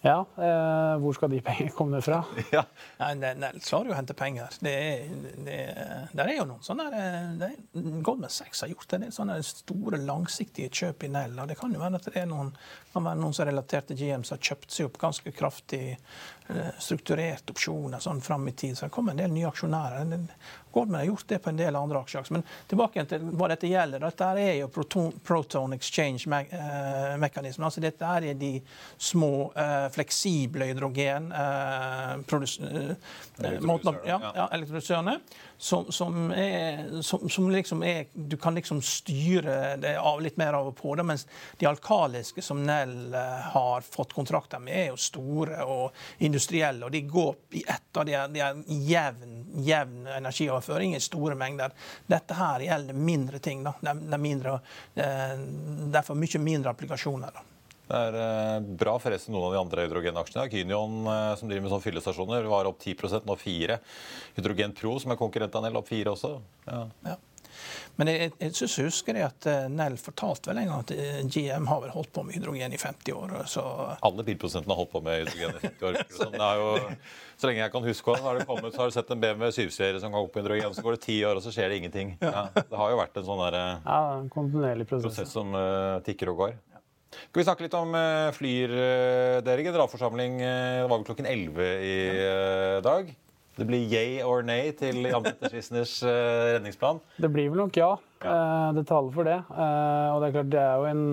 Ja, 0.07 0.21
eh, 0.39 0.97
hvor 1.03 1.17
skal 1.17 1.33
de 1.33 1.41
pengene 1.45 1.75
komme 1.75 2.01
fra? 2.05 2.23
Ja. 2.55 2.63
Nei, 3.01 3.11
Nell 3.19 3.59
har 3.59 3.63
klarer 3.65 3.91
jo 3.91 3.95
å 3.95 3.99
hente 3.99 4.15
penger. 4.17 4.55
Det 4.63 4.73
er, 4.73 5.09
det, 5.47 5.57
der 6.17 6.31
er 6.31 6.39
jo 6.39 6.47
noen 6.49 6.63
sånne 6.65 6.87
der, 6.93 7.27
det, 7.41 7.51
Goldman 8.07 8.33
Sachs 8.33 8.63
har 8.63 8.71
gjort 8.71 8.95
en 8.97 9.09
er 9.09 9.15
sånne 9.15 9.41
store, 9.47 10.01
langsiktige 10.07 10.71
kjøp 10.71 11.09
i 11.09 11.13
Nell. 11.13 11.35
og 11.43 11.51
Det 11.51 11.59
kan 11.59 11.75
jo 11.75 11.83
være 11.83 11.99
at 11.99 12.09
det 12.09 12.23
er 12.23 12.31
noen, 12.31 12.53
kan 12.95 13.07
være 13.09 13.21
noen 13.21 13.35
som 13.37 13.47
er 13.47 13.53
relatert 13.53 13.91
til 13.91 14.01
GM, 14.01 14.25
som 14.25 14.39
har 14.39 14.47
kjøpt 14.53 14.77
seg 14.77 14.91
opp 14.91 15.01
ganske 15.03 15.35
kraftig 15.37 15.83
eh, 16.49 16.73
strukturert 16.79 17.51
opsjoner 17.51 18.03
sånn 18.03 18.21
fram 18.25 18.49
i 18.49 18.53
tid. 18.53 18.77
Så 18.79 18.87
det 18.87 18.95
kom 18.95 19.09
en 19.11 19.21
del 19.21 19.33
nye 19.35 19.49
aksjonærer. 19.49 20.17
Goldman 20.77 21.01
har 21.01 21.07
gjort 21.07 21.29
det 21.29 21.39
på 21.39 21.49
en 21.51 21.57
del 21.57 21.77
andre 21.77 22.03
aksjer. 22.05 22.27
Men 22.37 22.43
tilbake 22.69 23.05
til 23.09 23.23
hva 23.33 23.49
dette 23.49 23.69
gjelder. 23.71 24.03
Dette 24.05 24.27
er 24.43 24.59
jo 24.59 24.69
proton, 24.69 25.09
proton 25.25 25.73
exchange-mekanismen. 25.73 27.65
altså 27.65 27.81
dette 27.81 28.05
er 28.05 28.35
de 28.37 28.51
små, 28.99 29.53
eh, 29.57 29.87
fleksible 29.95 30.69
hydrogen 30.69 31.33
eh, 31.33 32.13
eh, 32.13 32.93
ja, 34.05 34.21
ja, 34.37 34.49
elektrolysørene. 34.53 35.17
Som, 35.59 35.93
som, 35.93 36.31
er, 36.31 37.03
som, 37.03 37.29
som 37.31 37.51
liksom 37.51 37.83
er 37.83 38.07
Du 38.13 38.37
kan 38.37 38.55
liksom 38.55 38.83
styre 38.83 39.77
det 39.81 39.95
av 39.99 40.21
litt 40.21 40.37
mer 40.37 40.53
av 40.53 40.69
og 40.69 40.77
på. 40.77 40.95
Det, 40.95 41.05
mens 41.07 41.27
de 41.57 41.67
alkaliske 41.67 42.45
som 42.45 42.63
Nell 42.67 43.15
eh, 43.15 43.49
har 43.55 43.81
fått 43.81 44.13
kontrakter 44.13 44.61
med, 44.61 44.77
er 44.77 44.91
jo 44.91 45.01
store 45.01 45.65
og 45.65 45.97
industrielle. 46.19 46.87
Og 46.87 46.93
de 46.93 47.03
går 47.09 47.35
i 47.57 47.65
ett, 47.65 47.89
og 47.97 48.07
de 48.07 48.17
er, 48.19 48.31
de 48.33 48.45
er 48.45 48.63
jevn, 48.91 49.35
jevn 49.65 50.07
energioverføring 50.19 50.97
i 50.97 51.03
store 51.03 51.39
mengder. 51.39 51.75
Dette 52.07 52.37
her 52.37 52.69
gjelder 52.69 53.05
mindre 53.11 53.41
ting. 53.41 53.65
da. 53.65 53.77
Det 53.81 53.95
er, 53.95 54.07
det 54.13 54.23
er, 54.23 54.73
eh, 55.03 55.37
derfor 55.97 56.19
mye 56.21 56.43
mindre 56.43 56.77
applikasjoner. 56.77 57.33
da. 57.33 57.56
Det 57.87 57.99
er 58.09 58.17
eh, 58.19 58.65
bra 58.83 58.97
forresten 58.99 59.35
noen 59.35 59.47
av 59.49 59.55
de 59.55 59.61
andre 59.61 59.87
hydrogenaksjene. 59.87 60.49
Kynion, 60.51 60.99
eh, 61.07 61.31
som 61.39 61.51
driver 61.51 61.67
med 61.69 61.75
sånn 61.77 61.85
fyllestasjoner, 61.85 62.49
var 62.51 62.67
opp 62.71 62.83
10 62.83 63.23
nå 63.27 63.39
4 63.39 63.79
Hydrogen 64.41 64.75
Pro, 64.75 64.97
som 65.03 65.15
er 65.15 65.21
konkurrent 65.21 65.55
av 65.55 65.67
Nell, 65.67 65.79
opp 65.79 65.89
4 65.93 66.11
også. 66.17 66.35
Ja. 66.67 66.83
Ja. 67.07 67.17
Men 67.97 68.11
jeg, 68.11 68.33
jeg 68.43 68.53
synes 68.59 68.75
jeg 68.77 68.89
husker 68.91 69.19
at 69.25 69.47
eh, 69.49 69.69
Nell 69.73 69.95
fortalte 70.03 70.51
vel 70.51 70.59
en 70.65 70.73
gang 70.73 70.83
at 70.83 71.31
GM 71.33 71.71
har 71.71 71.79
vel 71.87 71.95
holdt 71.95 72.11
på 72.13 72.27
med 72.27 72.37
hydrogen 72.37 72.75
i 72.75 72.83
50 72.83 73.15
år. 73.17 73.37
Så 73.49 73.63
Alle 74.05 74.27
bilprosentene 74.27 74.75
har 74.75 74.83
holdt 74.83 74.93
på 74.93 75.05
med 75.07 75.23
hydrogen 75.23 75.55
i 75.55 75.63
50 75.71 75.89
år. 75.89 76.03
Så, 76.19 76.29
det 76.35 76.43
er 76.43 76.61
jo, 76.61 76.69
så 77.39 77.49
lenge 77.49 77.63
jeg 77.63 77.73
kan 77.73 77.87
huske, 77.87 78.21
har 78.27 78.39
det 78.41 78.47
kommet, 78.51 78.75
så 78.75 78.83
har 78.83 78.91
du 78.91 78.97
sett 78.99 79.11
en 79.15 79.23
BMW 79.23 79.51
7-serie 79.55 80.03
som 80.03 80.13
går 80.13 80.27
opp 80.27 80.35
på 80.35 80.43
hydrogen, 80.43 80.75
så 80.75 80.85
går 80.85 80.97
det 80.97 81.05
ti 81.07 81.21
år, 81.29 81.39
og 81.39 81.45
så 81.45 81.55
skjer 81.55 81.71
det 81.71 81.81
ingenting. 81.83 82.15
Ja, 82.25 82.49
det 82.57 82.81
har 82.81 82.93
jo 82.93 83.01
vært 83.01 83.21
en 83.21 83.27
sånn 83.31 83.43
der, 83.47 83.59
Ja, 83.85 83.99
en 84.17 84.31
kontinuerlig 84.33 84.89
prosess. 84.89 85.21
prosess 85.21 85.37
som 85.37 85.53
uh, 85.55 86.01
tikker 86.07 86.33
og 86.33 86.41
går. 86.43 86.57
Skal 87.29 87.41
vi 87.41 87.47
snakke 87.49 87.67
litt 87.67 87.77
om 87.79 87.95
uh, 87.97 88.33
Flyr, 88.37 88.73
eh, 88.73 89.37
dere? 89.47 89.65
Generalforsamling 89.67 90.41
uh, 90.41 90.87
det 90.87 90.91
var 90.91 90.99
vel 90.99 91.07
klokken 91.09 91.27
11 91.27 91.71
i 91.83 91.95
eh, 92.25 92.81
dag. 92.85 93.15
Det 93.57 93.65
blir 93.65 93.87
yay 93.89 94.19
or 94.21 94.45
nay 94.45 94.69
til 94.77 95.07
Jan 95.09 95.25
Petter 95.25 95.49
Schissners 95.49 95.95
eh, 96.05 96.57
redningsplan. 96.57 97.01
Det 97.17 97.31
blir 97.33 97.49
vel 97.49 97.63
nok 97.63 97.79
ja. 97.81 97.95
ja. 98.21 98.35
det 98.77 98.85
taler 98.91 99.15
for 99.15 99.29
det. 99.29 99.39
Eh, 99.49 100.09
og 100.13 100.21
det 100.21 100.29
er 100.29 100.35
klart, 100.35 100.51
det 100.53 100.61
er 100.61 100.77
jo 100.77 100.91
en 100.91 101.07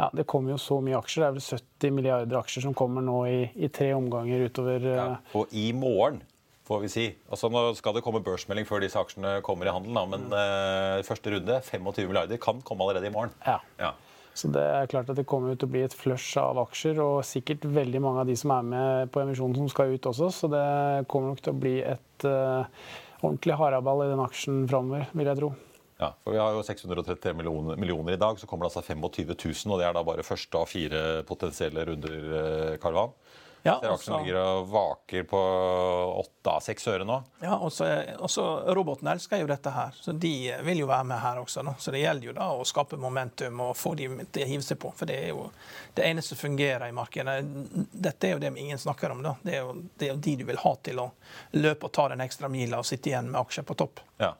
ja, 0.00 0.06
Det 0.16 0.24
kommer 0.28 0.54
jo 0.54 0.58
så 0.60 0.78
mye 0.84 0.96
aksjer. 0.96 1.24
Det 1.24 1.28
er 1.28 1.36
vel 1.36 1.62
70 1.64 1.96
milliarder 1.96 2.40
aksjer 2.40 2.64
som 2.64 2.76
kommer 2.76 3.04
nå 3.04 3.16
i, 3.28 3.40
i 3.56 3.68
tre 3.72 3.90
omganger 3.96 4.44
utover 4.48 4.84
eh, 4.92 5.00
Ja. 5.00 5.08
Og 5.36 5.56
i 5.56 5.70
morgen, 5.76 6.20
får 6.68 6.84
vi 6.84 6.92
si. 6.92 7.06
Altså, 7.32 7.50
nå 7.52 7.64
skal 7.76 7.96
det 7.96 8.04
komme 8.04 8.22
børsmelding 8.24 8.68
før 8.68 8.84
disse 8.84 9.00
aksjene 9.00 9.38
kommer 9.44 9.68
i 9.68 9.74
handel, 9.74 9.96
da, 9.96 10.04
men 10.06 10.28
uh, 10.30 11.00
første 11.02 11.32
runde, 11.34 11.56
25 11.66 12.06
milliarder, 12.06 12.38
kan 12.38 12.60
komme 12.62 12.86
allerede 12.86 13.10
i 13.10 13.14
morgen. 13.16 13.34
ja. 13.42 13.58
Ja. 13.80 13.96
Så 14.40 14.48
det 14.52 14.62
er 14.64 14.88
klart 14.88 15.10
at 15.12 15.18
det 15.18 15.26
kommer 15.28 15.56
til 15.58 15.68
å 15.68 15.72
bli 15.74 15.82
et 15.84 15.96
flush 15.96 16.38
av 16.40 16.58
aksjer, 16.62 17.00
og 17.04 17.24
sikkert 17.28 17.66
veldig 17.68 18.00
mange 18.00 18.22
av 18.22 18.30
de 18.30 18.36
som 18.40 18.54
er 18.54 18.68
med 18.70 19.10
på 19.12 19.20
emisjonen 19.20 19.58
som 19.58 19.68
skal 19.72 19.92
ut 19.92 20.08
også. 20.10 20.30
Så 20.32 20.50
det 20.52 20.66
kommer 21.12 21.34
nok 21.34 21.42
til 21.44 21.52
å 21.52 21.60
bli 21.60 21.74
et 21.84 22.26
uh, 22.28 22.64
ordentlig 23.20 23.58
haraball 23.60 24.06
i 24.06 24.12
den 24.12 24.22
aksjen 24.24 24.62
framover, 24.70 25.10
vil 25.12 25.28
jeg 25.28 25.40
tro. 25.42 25.52
Ja, 26.00 26.14
for 26.24 26.32
Vi 26.32 26.40
har 26.40 26.56
jo 26.56 26.64
633 26.64 27.34
millioner, 27.36 27.76
millioner 27.76 28.16
i 28.16 28.20
dag, 28.20 28.40
så 28.40 28.48
kommer 28.48 28.64
det 28.64 28.72
altså 28.72 28.86
25 28.88 29.34
000. 29.36 29.74
Og 29.74 29.82
det 29.82 29.90
er 29.90 29.96
da 29.98 30.06
bare 30.06 30.24
første 30.24 30.62
av 30.62 30.70
fire 30.70 31.04
potensielle 31.28 31.84
runder, 31.90 32.16
Karvan. 32.80 32.80
Karl 32.80 32.96
Johan. 32.96 33.16
Ja, 33.62 33.76
er 33.82 33.92
aksjen 33.92 34.22
ligger 34.22 34.38
og 34.40 34.68
vaker 34.72 35.24
på 35.28 35.40
åtte 36.20 36.52
av 36.52 36.62
seks 36.64 36.86
øre 36.88 37.04
nå. 37.04 37.18
Ja, 37.44 37.58
og 37.60 37.72
så 37.72 38.46
Robotene 38.74 39.12
elsker 39.16 39.42
jo 39.42 39.48
dette 39.50 39.72
her, 39.74 39.96
så 40.00 40.12
de 40.12 40.32
vil 40.64 40.82
jo 40.82 40.88
være 40.88 41.08
med 41.10 41.20
her 41.20 41.40
også. 41.42 41.64
Da. 41.66 41.74
Så 41.78 41.92
det 41.94 42.02
gjelder 42.02 42.30
jo 42.30 42.36
da 42.36 42.50
å 42.56 42.66
skape 42.68 42.98
momentum 43.00 43.60
og 43.66 43.76
få 43.76 43.94
de 43.98 44.08
til 44.32 44.46
å 44.46 44.50
hive 44.50 44.64
seg 44.64 44.80
på. 44.80 44.92
For 44.96 45.10
det 45.10 45.18
er 45.26 45.32
jo 45.34 45.48
det 45.94 46.06
eneste 46.08 46.34
som 46.34 46.42
fungerer 46.46 46.88
i 46.88 46.96
markedet. 46.96 47.38
Dette 47.92 48.28
er 48.28 48.36
jo 48.36 48.42
det 48.42 48.54
ingen 48.56 48.80
snakker 48.80 49.12
om. 49.12 49.22
da. 49.26 49.36
Det 49.42 49.58
er 49.58 49.64
jo, 49.64 49.76
det 49.96 50.08
er 50.08 50.14
jo 50.14 50.20
de 50.28 50.36
du 50.40 50.46
vil 50.48 50.62
ha 50.64 50.76
til 50.82 51.02
å 51.02 51.10
løpe 51.58 51.90
og 51.90 51.92
ta 51.96 52.08
den 52.12 52.24
ekstra 52.24 52.48
mila 52.48 52.80
og 52.80 52.88
sitte 52.88 53.12
igjen 53.12 53.30
med 53.32 53.40
aksjer 53.42 53.66
på 53.68 53.76
topp. 53.82 54.04
Ja. 54.22 54.34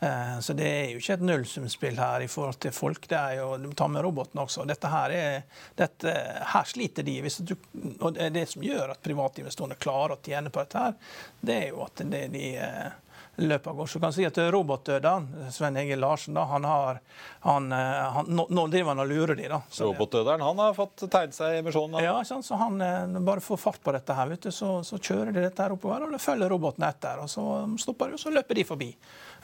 Eh, 0.00 0.38
Så 0.40 0.52
det 0.52 0.66
er 0.68 0.88
jo 0.92 0.98
ikke 1.00 1.14
et 1.18 1.24
nullsumspill 1.24 2.00
her 2.00 2.24
i 2.24 2.28
forhold 2.28 2.58
til 2.60 2.72
folk. 2.74 3.06
Det 3.08 3.18
er 3.18 3.38
jo, 3.38 3.56
Du 3.58 3.70
tar 3.72 3.88
med 3.88 4.02
roboten 4.04 4.40
også. 4.42 4.66
Dette 4.68 4.90
her, 4.90 5.10
er, 5.10 5.44
dette, 5.78 6.16
her 6.54 6.64
sliter 6.68 7.06
de. 7.06 7.20
Du, 7.40 7.54
og 8.00 8.14
det, 8.14 8.32
det 8.34 8.48
som 8.50 8.62
gjør 8.62 8.92
at 8.96 9.02
privatinvestorene 9.04 9.78
klarer 9.80 10.16
å 10.18 10.20
tjene 10.24 10.50
på 10.50 10.60
dette, 10.64 10.78
her, 10.78 10.94
det 11.40 11.62
er 11.62 11.72
jo 11.72 11.84
at 11.86 12.04
det 12.10 12.26
de 12.34 12.50
eh, 12.58 12.92
løper 13.36 13.72
gårde. 13.74 13.90
Så 13.90 14.00
kan 14.02 14.12
si 14.14 14.26
at 14.26 14.36
robotdøderen, 14.38 15.50
Sven 15.54 15.78
Egil 15.80 16.02
Larsen, 16.02 16.36
da, 16.36 16.44
han 16.50 16.66
har, 16.68 17.00
han, 17.46 17.70
eh, 17.72 18.02
han, 18.18 18.28
nå, 18.28 18.46
nå 18.50 18.66
driver 18.74 18.92
han 18.92 19.04
og 19.06 19.08
lurer 19.10 19.38
de 19.38 19.48
da. 19.54 19.62
Så 19.70 19.88
Robotdøderen 19.88 20.44
han 20.44 20.60
har 20.62 20.76
fått 20.76 21.06
tegnet 21.06 21.38
seg 21.38 21.54
i 21.54 21.62
emisjonen. 21.62 22.02
ja, 22.04 22.18
sant? 22.28 22.46
så 22.46 22.58
han 22.60 22.78
bare 23.24 23.40
får 23.42 23.62
fart 23.62 23.80
på 23.82 23.94
dette 23.96 24.18
her, 24.18 24.28
vet 24.34 24.50
du, 24.50 24.52
så, 24.52 24.82
så 24.84 24.98
kjører 25.00 25.32
de 25.32 25.46
dette 25.46 25.64
her 25.64 25.74
oppover, 25.78 26.04
og 26.06 26.12
det 26.14 26.22
følger 26.22 26.52
roboten 26.52 26.86
etter, 26.90 27.22
og 27.24 27.30
så 27.30 27.64
stopper 27.80 28.12
de, 28.12 28.18
og 28.18 28.22
så 28.26 28.34
løper 28.34 28.60
de 28.60 28.68
forbi. 28.68 28.92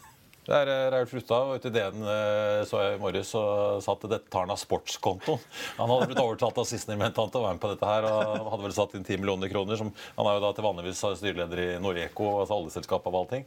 Det 0.48 0.56
er 0.56 0.70
eh, 0.72 0.86
Raul 0.94 1.08
Flustad. 1.10 1.50
og 1.51 1.58
Ute 1.60 1.68
i 1.70 1.74
DN 1.75 2.04
eh, 2.08 2.62
så 2.70 2.80
jeg 2.84 2.96
i 2.98 3.01
morges 3.01 3.34
og 3.36 3.82
satt 3.84 4.06
dette 4.08 4.30
tar 4.32 4.46
han 4.46 4.54
av 4.54 4.60
sportskontoen. 4.62 5.41
Han 5.78 5.91
hadde 5.91 6.08
blitt 6.12 6.22
overtalt 6.24 6.58
av 6.62 6.67
sistnevnte 6.69 7.12
til 7.17 7.39
å 7.41 7.43
være 7.43 7.58
med 7.58 7.63
på 7.65 7.72
dette 7.74 7.89
her. 7.89 8.08
og 8.08 8.48
Hadde 8.54 8.63
vel 8.63 8.76
satt 8.78 8.95
inn 8.95 9.04
10 9.04 9.19
millioner 9.24 9.52
kroner. 9.52 9.80
Som, 9.80 9.91
han 10.15 10.30
er 10.32 10.38
jo 10.38 10.43
da 10.45 10.52
til 10.58 10.65
vanligvis 10.67 11.02
styreleder 11.19 11.62
i 11.63 11.67
Noreco, 11.84 12.30
altså 12.41 12.58
oljeselskapet 12.62 13.12
av 13.12 13.17
allting. 13.22 13.43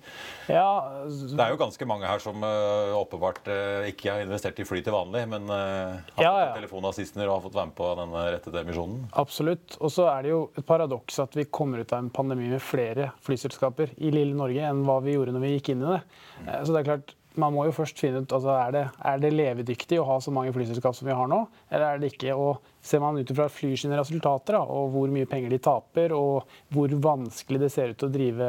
Ja, 0.53 0.67
Det 1.09 1.41
er 1.47 1.55
jo 1.55 1.61
ganske 1.61 1.89
mange 1.89 2.09
her 2.11 2.21
som 2.23 2.43
uh, 2.45 2.93
åpenbart 3.01 3.49
eh, 3.51 3.89
ikke 3.95 4.13
har 4.13 4.25
investert 4.27 4.61
i 4.61 4.67
fly 4.69 4.83
til 4.85 4.95
vanlig, 4.95 5.25
men 5.31 5.49
har 5.49 6.03
Ja, 6.21 6.31
fått 6.31 6.45
ja. 6.45 6.53
telefon 6.59 6.89
av 6.91 6.95
Sissener 6.97 7.29
og 7.31 7.39
har 7.39 7.45
fått 7.47 7.57
være 7.57 7.71
med 7.71 7.77
på 7.81 7.89
denne 8.03 8.25
rettede 8.37 8.63
emisjonen. 8.65 9.07
Absolutt. 9.21 9.79
Og 9.81 9.93
så 9.95 10.07
er 10.13 10.27
det 10.27 10.35
jo 10.35 10.43
et 10.59 10.67
paradoks 10.69 11.17
at 11.25 11.37
vi 11.39 11.47
kommer 11.49 11.81
ut 11.81 11.93
av 11.97 12.03
en 12.05 12.13
pandemi 12.13 12.51
med 12.53 12.61
flere 12.65 13.11
flyselskaper 13.25 13.95
i 13.99 14.13
lille 14.13 14.37
Norge 14.37 14.69
enn 14.69 14.85
hva 14.87 14.99
vi 15.05 15.15
gjorde 15.17 15.33
når 15.37 15.47
vi 15.47 15.55
gikk 15.57 15.73
inn 15.75 15.87
i 15.87 15.91
det. 15.95 16.01
Eh, 16.45 16.61
Så 16.67 16.75
det 16.75 16.81
er 16.83 16.89
klart, 16.90 16.90
man 17.39 17.55
må 17.55 17.65
jo 17.69 17.75
først 17.75 18.01
finne 18.01 18.23
ut 18.25 18.33
altså 18.35 18.55
er, 18.57 18.73
det, 18.75 18.83
er 19.07 19.21
det 19.23 19.31
levedyktig 19.33 20.01
å 20.01 20.07
ha 20.09 20.17
så 20.23 20.33
mange 20.35 20.53
flyselskap 20.55 20.97
som 20.97 21.07
vi 21.07 21.15
har 21.15 21.29
nå, 21.31 21.39
eller 21.71 21.87
er 21.87 22.01
det 22.03 22.11
ikke? 22.13 22.35
Og 22.35 22.73
ser 22.83 23.03
man 23.03 23.19
ut 23.21 23.33
fra 23.37 23.47
Fly 23.53 23.75
sine 23.79 23.99
resultater 23.99 24.57
da, 24.59 24.63
og 24.65 24.91
hvor 24.95 25.13
mye 25.15 25.29
penger 25.31 25.53
de 25.55 25.61
taper, 25.63 26.15
og 26.17 26.51
hvor 26.75 26.95
vanskelig 27.11 27.61
det 27.63 27.71
ser 27.73 27.95
ut 27.95 28.07
å 28.07 28.11
drive, 28.13 28.49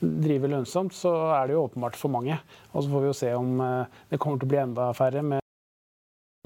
drive 0.00 0.52
lønnsomt, 0.54 0.96
så 0.96 1.12
er 1.36 1.48
det 1.48 1.58
jo 1.58 1.66
åpenbart 1.66 1.98
for 2.00 2.14
mange. 2.14 2.38
Og 2.72 2.84
så 2.84 2.94
får 2.94 3.04
vi 3.04 3.10
jo 3.10 3.18
se 3.20 3.34
om 3.36 3.60
eh, 3.64 4.00
det 4.12 4.20
kommer 4.22 4.40
til 4.40 4.48
å 4.48 4.54
bli 4.54 4.62
enda 4.62 4.88
færre 4.96 5.24
med 5.26 5.44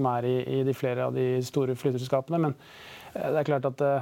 som 0.01 0.09
er 0.09 0.25
i, 0.25 0.37
i 0.57 0.63
de 0.65 0.73
flere 0.75 1.07
av 1.07 1.15
de 1.15 1.27
store 1.45 1.77
flyselskapene. 1.79 2.41
Men 2.47 2.57
eh, 3.13 3.29
det 3.29 3.39
er 3.39 3.47
klart 3.47 3.69
at 3.69 3.79
det, 3.79 3.93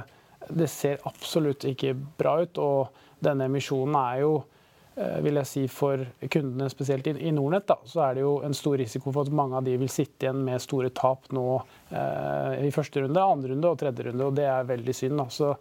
det 0.62 0.70
ser 0.72 1.04
absolutt 1.08 1.66
ikke 1.68 1.94
bra 2.18 2.40
ut. 2.42 2.58
Og 2.58 3.04
denne 3.22 3.46
emisjonen 3.50 3.98
er 4.00 4.22
jo, 4.24 4.32
eh, 4.40 4.61
vil 4.94 5.38
jeg 5.40 5.48
si 5.48 5.62
for 5.72 6.02
kundene, 6.28 6.68
spesielt 6.68 7.06
i, 7.08 7.14
i 7.28 7.32
Nordnett, 7.32 7.64
da, 7.70 7.78
så 7.88 8.02
er 8.06 8.18
det 8.18 8.24
jo 8.26 8.34
en 8.44 8.56
stor 8.56 8.76
risiko 8.80 9.12
for 9.12 9.24
at 9.24 9.32
mange 9.32 9.56
av 9.56 9.64
de 9.64 9.78
vil 9.80 9.90
sitte 9.92 10.26
igjen 10.26 10.42
med 10.44 10.60
store 10.60 10.90
tap 10.92 11.30
nå 11.32 11.46
eh, 11.88 12.66
i 12.66 12.72
første 12.74 13.00
runde, 13.00 13.24
andre 13.24 13.54
runde 13.54 13.70
og 13.70 13.80
tredje 13.80 14.10
runde. 14.10 14.28
Og 14.28 14.36
det 14.36 14.44
er 14.52 14.68
veldig 14.68 14.96
synd. 14.96 15.16
Da. 15.22 15.28
Så 15.32 15.54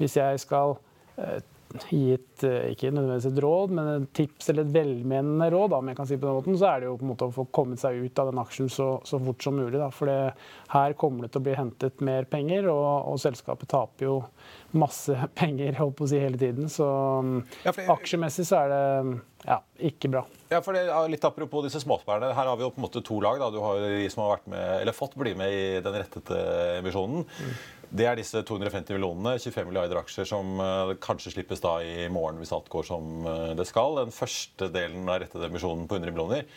hvis 0.00 0.18
jeg 0.20 0.42
skal 0.44 0.76
eh, 1.16 1.38
gi 1.90 2.12
et, 2.14 2.44
eh, 2.46 2.70
ikke 2.72 2.92
nødvendigvis 2.92 3.26
et 3.30 3.40
råd, 3.42 3.72
men 3.74 3.88
et 3.94 4.12
tips 4.14 4.50
eller 4.50 4.64
et 4.64 4.74
velmenende 4.74 5.48
råd, 5.50 5.70
da, 5.72 5.80
om 5.80 5.90
jeg 5.90 5.98
kan 5.98 6.08
si 6.08 6.16
på 6.16 6.28
den 6.28 6.38
måten, 6.38 6.58
så 6.60 6.68
er 6.70 6.80
det 6.80 6.88
jo 6.88 6.96
på 7.00 7.06
en 7.06 7.12
måte 7.12 7.28
å 7.28 7.34
få 7.34 7.46
kommet 7.54 7.82
seg 7.82 7.98
ut 8.04 8.22
av 8.22 8.30
den 8.30 8.42
aksjen 8.42 8.70
så, 8.70 8.88
så 9.04 9.20
fort 9.22 9.42
som 9.42 9.58
mulig. 9.58 9.78
Da. 9.80 9.90
For 9.94 10.10
det, 10.10 10.18
her 10.74 10.96
kommer 11.00 11.26
det 11.26 11.34
til 11.34 11.42
å 11.42 11.46
bli 11.48 11.58
hentet 11.58 12.04
mer 12.06 12.28
penger, 12.30 12.70
og, 12.72 13.10
og 13.10 13.20
selskapet 13.22 13.70
taper 13.74 14.08
jo 14.08 14.16
masse 14.78 15.18
penger 15.40 15.80
holdt 15.80 15.98
på 15.98 16.06
å 16.06 16.12
si, 16.14 16.22
hele 16.22 16.40
tiden. 16.40 16.70
Så 16.72 16.88
aksjemessig 17.64 18.46
så 18.48 18.64
er 18.64 18.74
det 18.74 18.84
ja, 19.44 19.58
ikke 19.90 20.08
bra. 20.12 20.24
Ja, 20.48 20.60
for 20.64 20.76
det 20.76 20.86
er 20.88 21.10
litt 21.12 21.24
Apropos 21.26 21.64
disse 21.66 21.80
småsparerne. 21.82 22.32
Her 22.36 22.48
har 22.48 22.56
vi 22.56 22.64
jo 22.64 22.70
på 22.72 22.80
en 22.80 22.86
måte 22.86 23.02
to 23.04 23.18
lag. 23.20 23.38
Da. 23.42 23.50
Du 23.52 23.60
har 23.60 23.80
de 23.82 24.08
som 24.12 24.24
har 24.24 24.36
vært 24.36 24.50
med, 24.52 24.64
eller 24.80 24.96
fått 24.96 25.16
bli 25.20 25.34
med 25.38 25.52
i 25.52 25.64
den 25.84 25.96
rettete 25.98 26.38
emisjonen. 26.78 27.26
Det 27.94 28.08
er 28.08 28.18
disse 28.18 28.40
250 28.42 28.96
millionene, 28.96 29.36
25 29.38 29.68
milliarder 29.68 30.00
aksjer, 30.00 30.26
som 30.26 30.56
eh, 30.58 30.94
kanskje 31.02 31.34
slippes 31.36 31.62
da 31.62 31.76
i 31.84 32.08
morgen 32.10 32.40
hvis 32.42 32.54
alt 32.56 32.70
går 32.72 32.88
som 32.88 33.28
eh, 33.30 33.52
det 33.58 33.68
skal. 33.68 34.00
Den 34.00 34.14
første 34.14 34.70
delen 34.74 35.06
av 35.06 35.20
rettede 35.22 35.50
emisjonen 35.50 35.86
på 35.90 36.00
100 36.00 36.14
millioner. 36.14 36.48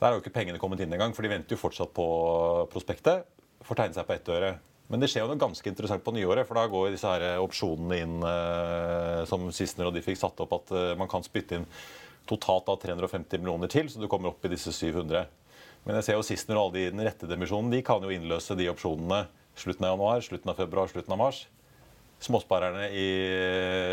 Der 0.00 0.08
har 0.08 0.16
jo 0.16 0.24
ikke 0.24 0.34
pengene 0.34 0.58
kommet 0.60 0.82
inn 0.82 0.92
engang, 0.96 1.14
for 1.14 1.22
de 1.22 1.30
venter 1.30 1.54
jo 1.54 1.60
fortsatt 1.60 1.94
på 1.94 2.06
prospektet. 2.72 3.28
Får 3.64 3.78
tegne 3.78 3.96
seg 3.96 4.08
på 4.08 4.16
ett 4.16 4.32
øre. 4.34 4.54
Men 4.92 5.00
det 5.00 5.08
skjer 5.08 5.24
jo 5.24 5.30
noe 5.30 5.40
ganske 5.40 5.70
interessant 5.70 6.04
på 6.04 6.12
nyåret, 6.12 6.44
for 6.48 6.58
da 6.58 6.66
går 6.68 6.90
disse 6.92 7.08
her 7.08 7.40
opsjonene 7.40 8.00
inn 8.02 8.16
eh, 8.28 9.20
som 9.30 9.46
Sissener 9.54 9.88
og 9.88 9.96
de 9.96 10.02
fikk 10.04 10.20
satt 10.20 10.42
opp, 10.44 10.58
at 10.58 10.74
eh, 10.76 10.90
man 11.00 11.08
kan 11.10 11.24
spytte 11.24 11.60
inn 11.60 11.68
totalt 12.28 12.66
da 12.68 12.76
350 12.80 13.40
millioner 13.42 13.70
til, 13.72 13.88
så 13.90 14.00
du 14.00 14.08
kommer 14.10 14.32
opp 14.32 14.44
i 14.46 14.52
disse 14.52 14.72
700. 14.72 15.26
Men 15.84 15.98
jeg 15.98 16.06
ser 16.06 16.18
jo 16.18 16.24
sist 16.24 16.48
når 16.48 16.60
alle 16.60 16.76
de 16.76 16.84
i 16.86 16.92
den 16.92 17.04
rette 17.04 17.28
demisjonen 17.28 17.72
de 17.72 17.82
kan 17.84 18.04
jo 18.04 18.12
innløse 18.12 18.56
de 18.56 18.70
opsjonene 18.72 19.26
slutten 19.58 19.86
av 19.86 19.94
januar, 19.94 20.24
slutten 20.24 20.50
av 20.50 20.58
februar, 20.58 20.88
slutten 20.90 21.14
av 21.14 21.20
mars. 21.20 21.44
Småsparerne 22.24 22.88
i 22.96 23.06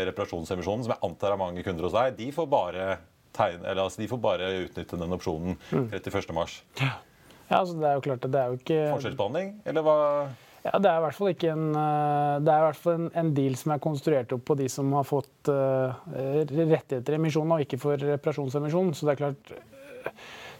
reparasjonsemisjonen, 0.08 0.86
som 0.86 0.94
jeg 0.94 1.02
antar 1.04 1.34
er 1.34 1.40
mange 1.40 1.64
kunder 1.66 1.86
hos 1.86 1.96
deg, 1.96 2.14
de 2.16 2.30
får 2.32 2.48
bare, 2.50 2.86
tegne, 3.36 3.66
eller, 3.66 3.82
altså, 3.84 4.00
de 4.00 4.08
får 4.10 4.22
bare 4.22 4.48
utnytte 4.62 4.98
den 5.00 5.16
opsjonen 5.18 5.58
31. 5.72 6.32
mars. 6.36 6.62
Ja, 6.78 7.58
altså 7.58 7.76
det 7.76 7.90
er 7.90 7.98
jo 7.98 8.04
klart 8.06 8.24
at 8.24 8.32
det 8.32 8.40
er 8.40 8.52
jo 8.52 8.60
ikke 8.62 8.80
Forskjellsbehandling, 8.94 9.52
eller 9.68 9.84
hva? 9.84 9.98
Ja, 10.62 10.78
Det 10.78 10.90
er 10.90 11.00
i 11.00 11.02
hvert 11.02 11.18
fall 11.18 11.32
en, 11.50 11.64
eh, 11.74 12.52
er 12.54 12.66
hvert 12.68 12.78
fall 12.78 12.94
en, 12.94 13.08
en 13.18 13.32
deal 13.34 13.56
som 13.58 13.74
er 13.74 13.82
konstruert 13.82 14.32
opp 14.34 14.44
på 14.46 14.56
de 14.60 14.68
som 14.70 14.92
har 14.94 15.06
fått 15.08 15.50
uh, 15.50 15.90
rettigheter 16.14 17.16
i 17.16 17.18
emisjonen, 17.18 17.56
og 17.56 17.64
ikke 17.64 17.80
for 17.82 17.98
reparasjonsemisjon. 17.98 18.92
Så 18.94 19.08
det 19.08 19.16
er 19.16 19.22
klart 19.24 19.52
eh, 19.56 20.12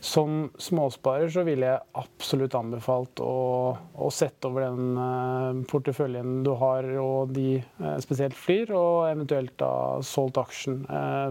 Som 0.02 0.50
småsparer 0.58 1.30
så 1.30 1.44
ville 1.46 1.68
jeg 1.68 1.86
absolutt 1.94 2.56
anbefalt 2.58 3.22
å, 3.22 3.78
å 3.94 4.10
sette 4.10 4.50
over 4.50 4.66
den 4.66 4.98
uh, 4.98 5.62
porteføljen 5.70 6.42
du 6.42 6.50
har, 6.58 6.88
og 6.98 7.30
de 7.38 7.62
uh, 7.78 7.94
spesielt 8.02 8.34
Flyr, 8.34 8.74
og 8.74 9.06
eventuelt 9.12 9.54
da 9.62 9.72
solgt 10.02 10.42
aksjen 10.42 10.82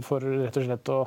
for 0.08 0.24
rett 0.24 0.64
og 0.64 0.70
slett 0.70 0.96
å 0.96 1.02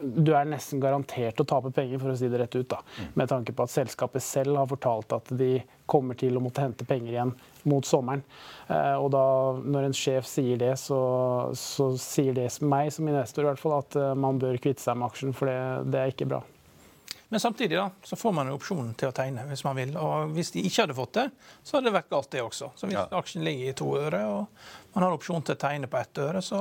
du 0.00 0.32
er 0.32 0.48
nesten 0.48 0.80
garantert 0.80 1.40
å 1.40 1.46
tape 1.48 1.72
penger, 1.74 2.00
for 2.00 2.12
å 2.12 2.16
si 2.18 2.30
det 2.32 2.40
rett 2.40 2.56
ut. 2.56 2.68
da. 2.70 2.80
Med 3.18 3.28
tanke 3.28 3.52
på 3.52 3.66
at 3.66 3.72
selskapet 3.72 4.24
selv 4.24 4.56
har 4.60 4.70
fortalt 4.70 5.12
at 5.16 5.32
de 5.36 5.58
kommer 5.90 6.16
til 6.18 6.36
å 6.36 6.42
måtte 6.44 6.64
hente 6.64 6.86
penger 6.88 7.12
igjen 7.12 7.34
mot 7.68 7.84
sommeren. 7.84 8.24
Eh, 8.68 8.96
og 8.96 9.10
da, 9.12 9.26
når 9.60 9.90
en 9.90 9.96
sjef 9.96 10.28
sier 10.28 10.60
det, 10.60 10.72
så, 10.80 11.00
så 11.58 11.92
sier 12.00 12.36
det 12.36 12.48
meg 12.64 12.92
som 12.94 13.08
investor 13.08 13.44
i 13.44 13.50
hvert 13.50 13.60
fall 13.60 13.78
at 13.82 14.00
eh, 14.00 14.16
man 14.16 14.40
bør 14.40 14.60
kvitte 14.62 14.84
seg 14.84 14.98
med 14.98 15.10
aksjen, 15.10 15.36
for 15.36 15.52
det, 15.52 15.60
det 15.92 16.00
er 16.00 16.14
ikke 16.14 16.30
bra. 16.32 16.44
Men 17.34 17.40
samtidig 17.42 17.74
da, 17.76 17.90
så 18.06 18.16
får 18.16 18.32
man 18.32 18.46
en 18.46 18.54
opsjon 18.54 18.92
til 18.94 19.10
å 19.10 19.14
tegne 19.16 19.42
hvis 19.48 19.64
man 19.66 19.74
vil. 19.74 19.96
Og 19.98 20.30
hvis 20.36 20.52
de 20.54 20.62
ikke 20.68 20.84
hadde 20.84 20.94
fått 20.94 21.16
det, 21.16 21.24
så 21.66 21.74
hadde 21.74 21.88
det 21.88 21.94
vært 21.96 22.12
galt, 22.12 22.28
det 22.30 22.44
også. 22.44 22.68
Så 22.78 22.86
hvis 22.86 22.94
Ja. 22.94 23.08
aksjen 23.18 23.42
ligger 23.42 23.72
i 23.72 23.74
to 23.80 23.88
øre, 23.98 24.20
og 24.30 24.94
man 24.94 25.02
har 25.02 25.16
opsjon 25.16 25.42
til 25.42 25.56
å 25.56 25.58
tegne 25.58 25.88
på 25.90 25.98
ett 25.98 26.20
øre, 26.22 26.38
så, 26.38 26.60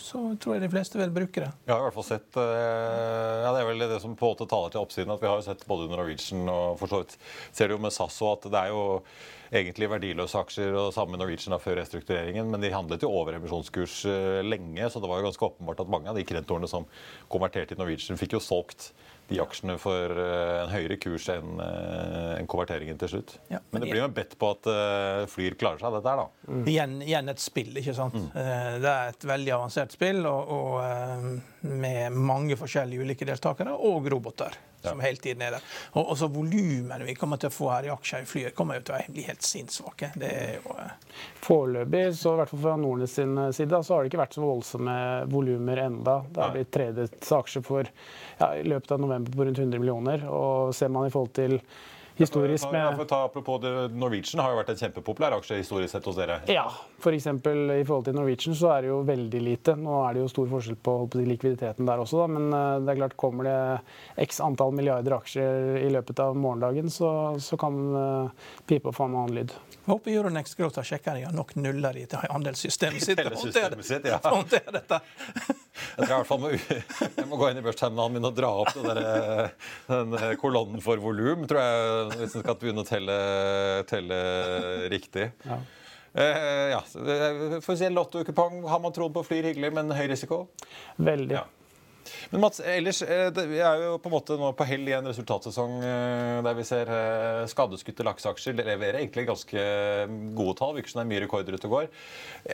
så 0.00 0.22
tror 0.40 0.54
jeg 0.56 0.62
de 0.64 0.70
fleste 0.72 0.96
vil 0.96 1.12
bruke 1.12 1.44
det. 1.44 1.50
Vi 1.66 1.74
har 1.74 1.82
i 1.82 1.84
hvert 1.84 1.98
fall 1.98 2.08
sett 2.08 2.40
eh, 2.40 3.44
ja, 3.44 3.52
Det 3.52 3.60
er 3.60 3.68
vel 3.68 3.84
det 3.84 4.00
som 4.00 4.16
på 4.16 4.30
en 4.30 4.32
måte 4.32 4.48
taler 4.48 4.72
til 4.72 4.80
oppsiden. 4.80 5.12
at 5.12 5.20
Vi 5.20 5.28
har 5.28 5.36
jo 5.42 5.44
sett 5.50 5.66
både 5.68 5.90
Norwegian 5.92 6.48
og 6.48 6.78
for 6.80 6.88
så 6.88 7.02
vidt 7.04 7.18
ser 7.52 7.68
det 7.68 7.76
jo 7.76 7.82
med 7.84 7.92
SAS 7.92 8.16
òg, 8.24 8.38
at 8.38 8.48
det 8.56 8.62
er 8.64 8.72
jo 8.72 8.82
egentlig 9.52 9.90
verdiløse 9.92 10.40
aksjer 10.40 10.72
og 10.86 10.94
samme 10.96 11.20
Norwegian 11.20 11.52
da 11.52 11.60
før 11.60 11.76
restruktureringen, 11.82 12.48
men 12.48 12.64
de 12.64 12.72
handlet 12.72 13.04
jo 13.04 13.12
over 13.12 13.36
emisjonskurs 13.36 14.00
eh, 14.08 14.40
lenge, 14.40 14.88
så 14.88 15.04
det 15.04 15.12
var 15.12 15.20
jo 15.20 15.28
ganske 15.28 15.50
åpenbart 15.52 15.84
at 15.84 15.92
mange 15.92 16.08
av 16.08 16.16
de 16.16 16.24
krentorene 16.24 16.72
som 16.72 16.88
konverterte 17.28 17.76
i 17.76 17.82
Norwegian, 17.84 18.16
fikk 18.16 18.38
jo 18.38 18.40
solgt 18.40 18.94
de 19.30 19.40
aksjene 19.42 19.78
for 19.80 20.18
eh, 20.20 20.64
en 20.64 20.72
høyere 20.72 20.98
kurs 21.00 21.28
enn 21.32 21.60
en 21.62 22.48
konverteringen 22.50 22.98
til 23.00 23.16
slutt. 23.16 23.36
Ja, 23.48 23.62
men 23.70 23.84
men 23.84 23.84
det 23.84 23.90
blir 23.90 24.02
jo 24.04 24.08
en 24.08 24.16
bet 24.16 24.36
på 24.40 24.50
at 24.54 24.68
eh, 24.70 25.22
Flyr 25.30 25.56
klarer 25.60 25.82
seg, 25.82 25.96
dette 25.96 26.12
her, 26.12 26.20
da. 26.22 26.58
Igjen, 26.70 26.94
igjen 27.04 27.32
et 27.32 27.42
spill, 27.42 27.72
ikke 27.80 27.96
sant. 27.96 28.14
Mm. 28.16 28.28
Det 28.84 28.92
er 28.92 29.10
et 29.12 29.26
veldig 29.28 29.56
avansert 29.56 29.96
spill 29.96 30.22
og, 30.30 30.52
og 30.54 30.76
eh, 30.84 31.26
med 31.74 32.16
mange 32.16 32.56
forskjellige 32.60 33.04
ulike 33.04 33.28
deltakere 33.28 33.74
og 33.74 34.08
roboter. 34.14 34.56
Som 34.84 35.00
hele 35.04 35.20
tiden 35.22 35.42
er 35.42 35.56
der. 35.56 35.68
Og 36.00 36.12
så 36.18 36.28
Volumene 36.32 37.04
vi 37.06 37.16
kommer 37.18 37.40
til 37.40 37.50
å 37.50 37.54
få 37.54 37.70
her 37.72 37.88
i 37.88 37.92
aksjer 37.94 38.24
i 38.24 38.28
flyet, 38.28 38.56
kommer 38.56 38.78
jo 38.78 38.86
til 38.88 38.96
å 38.96 39.14
bli 39.14 39.24
helt 39.28 39.46
sinnssvake. 39.46 40.12
Det 40.20 40.30
er 40.30 40.52
jo 40.58 40.76
eh, 40.80 40.92
Foreløpig, 41.44 42.04
så 42.18 42.34
i 42.34 42.40
hvert 42.42 42.52
fall 42.52 42.62
fra 42.66 42.76
Nordnes 42.80 43.16
sin 43.16 43.38
side, 43.52 43.70
da, 43.72 43.82
så 43.84 43.96
har 43.96 44.04
det 44.04 44.12
ikke 44.12 44.22
vært 44.24 44.36
så 44.36 44.44
voldsomme 44.44 44.98
volumer 45.32 45.82
enda. 45.86 46.20
Det 46.28 46.44
har 46.44 46.54
blitt 46.54 46.72
tradet 46.74 47.32
aksjer 47.38 47.64
for 47.64 47.88
ja, 47.88 48.52
i 48.58 48.64
løpet 48.66 48.94
av 48.94 49.02
november 49.02 49.34
på 49.34 49.48
rundt 49.48 49.60
100 49.64 49.82
millioner. 49.82 50.24
Og 50.30 50.74
ser 50.76 50.92
man 50.92 51.08
i 51.08 51.12
forhold 51.14 51.34
til 51.36 51.58
historisk 52.16 52.64
Ja, 52.64 52.70
for 52.70 52.96
med 52.96 53.04
å 53.04 53.08
ta, 53.08 53.20
apropos 53.28 53.60
det, 53.62 53.72
Norwegian 53.94 54.42
har 54.42 54.52
jo 54.52 54.58
vært 54.60 54.72
en 54.74 54.80
kjempepopulær 54.80 55.36
aksje 55.38 55.58
historisk 55.60 55.94
sett 55.94 56.06
hos 56.08 56.18
dere. 56.18 56.40
ja, 56.50 56.66
f.eks. 57.00 57.26
i 57.26 57.84
forhold 57.84 58.08
til 58.08 58.16
Norwegian 58.16 58.58
så 58.58 58.70
er 58.76 58.84
det 58.84 58.92
jo 58.92 59.00
veldig 59.06 59.42
lite. 59.42 59.76
Nå 59.80 59.98
er 60.06 60.16
det 60.16 60.24
jo 60.24 60.30
stor 60.32 60.50
forskjell 60.52 60.78
på, 60.78 60.96
på 61.10 61.24
likviditeten 61.24 61.88
der 61.88 62.04
også, 62.04 62.22
da, 62.22 62.28
men 62.36 62.48
eh, 62.54 62.78
det 62.84 62.94
er 62.94 63.00
klart 63.02 63.18
kommer 63.20 63.48
det 63.48 63.58
x 64.28 64.40
antall 64.44 64.74
milliarder 64.76 65.18
aksjer 65.18 65.80
i 65.82 65.90
løpet 65.94 66.22
av 66.22 66.38
morgendagen, 66.38 66.90
så, 66.92 67.10
så 67.42 67.58
kan 67.60 67.80
uh, 67.94 68.48
få 68.68 68.80
opp 68.80 68.90
for 68.94 69.08
en 69.08 69.18
annen 69.24 69.38
lyd. 69.40 69.54
Jeg 69.74 69.90
håper 69.90 70.14
Euronext 70.14 70.58
Growth 70.58 70.80
har 70.80 70.88
sjekka 70.88 71.16
de 71.18 71.26
har 71.26 71.36
nok 71.36 71.54
nuller 71.58 71.98
i 72.00 72.06
handelssystemet 72.12 73.04
sitt. 73.04 73.20
til 73.20 73.36
sitt, 73.84 74.08
ja. 74.08 74.20
Sitt, 74.48 74.74
ja. 74.88 75.60
Til 75.74 76.06
tror. 76.06 76.08
Jeg 76.08 76.10
i 76.10 76.16
hvert 76.16 76.28
fall 76.28 76.42
må, 76.42 76.50
jeg 77.18 77.28
må 77.30 77.38
gå 77.40 77.50
inn 77.50 77.60
i 77.60 77.64
børsterminalen 77.64 78.18
min 78.18 78.28
og 78.28 78.36
dra 78.36 78.50
opp 78.62 78.74
der, 78.84 79.00
den 79.90 80.18
eh, 80.20 80.34
kolonnen 80.40 80.82
for 80.84 81.00
volum, 81.02 81.46
tror 81.50 81.62
jeg, 81.62 82.20
hvis 82.20 82.36
en 82.38 82.44
skal 82.44 82.58
begynne 82.60 82.84
å 82.84 82.88
telle, 82.88 83.16
telle 83.90 84.20
riktig. 84.92 85.30
Ja. 85.46 85.58
Uh, 86.14 86.70
ja, 86.70 86.78
eh, 86.78 87.56
for 87.58 87.74
å 87.74 87.78
si 87.78 87.88
en 87.88 87.96
lottokupong 87.96 88.60
har 88.70 88.78
man 88.82 88.94
trodd 88.94 89.16
på 89.16 89.24
flyr 89.26 89.50
hyggelig, 89.50 89.72
men 89.74 89.90
høy 89.90 90.06
risiko. 90.12 90.44
Veldig. 91.02 91.40
Ja. 91.40 91.63
Men 92.32 92.42
Mats, 92.44 92.60
ellers, 92.60 93.02
eh, 93.02 93.30
vi 93.50 93.60
er 93.62 93.84
jo 93.84 93.96
på 94.02 94.10
en 94.10 94.14
måte 94.14 94.36
nå 94.40 94.50
på 94.56 94.66
hell 94.68 94.88
i 94.88 94.96
en 94.96 95.08
resultatsesong 95.08 95.78
eh, 95.80 96.42
der 96.44 96.58
vi 96.58 96.66
ser 96.68 96.90
eh, 96.92 97.44
skadeskutte 97.50 98.06
lakseaksjer 98.06 98.58
leverer 98.60 99.00
egentlig 99.00 99.26
ganske 99.30 99.64
gode 100.36 100.58
tall. 100.60 100.76
Virker 100.78 100.92
som 100.92 101.02
det 101.02 101.06
er 101.06 101.12
mye 101.14 101.24
rekorder 101.24 101.56
ute 101.56 101.70
og 101.70 101.78
går. 101.78 101.90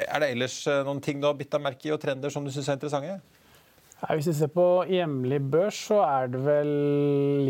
Er 0.07 0.23
det 0.23 0.33
ellers 0.35 0.61
eh, 0.71 0.83
noen 0.87 1.03
ting 1.05 1.23
du 1.23 1.29
har 1.29 1.39
bitt 1.39 1.53
deg 1.53 1.65
merke 1.65 1.91
i 1.91 1.95
og 1.95 2.03
trender 2.03 2.33
som 2.33 2.47
du 2.47 2.53
syns 2.55 2.71
er 2.71 2.81
interessante? 2.81 3.21
Nei, 4.01 4.15
Hvis 4.17 4.31
vi 4.31 4.33
ser 4.39 4.49
på 4.55 4.67
hjemlig 4.89 5.39
børs, 5.53 5.77
så 5.91 5.99
er 6.07 6.31
det 6.33 6.39
vel 6.41 6.71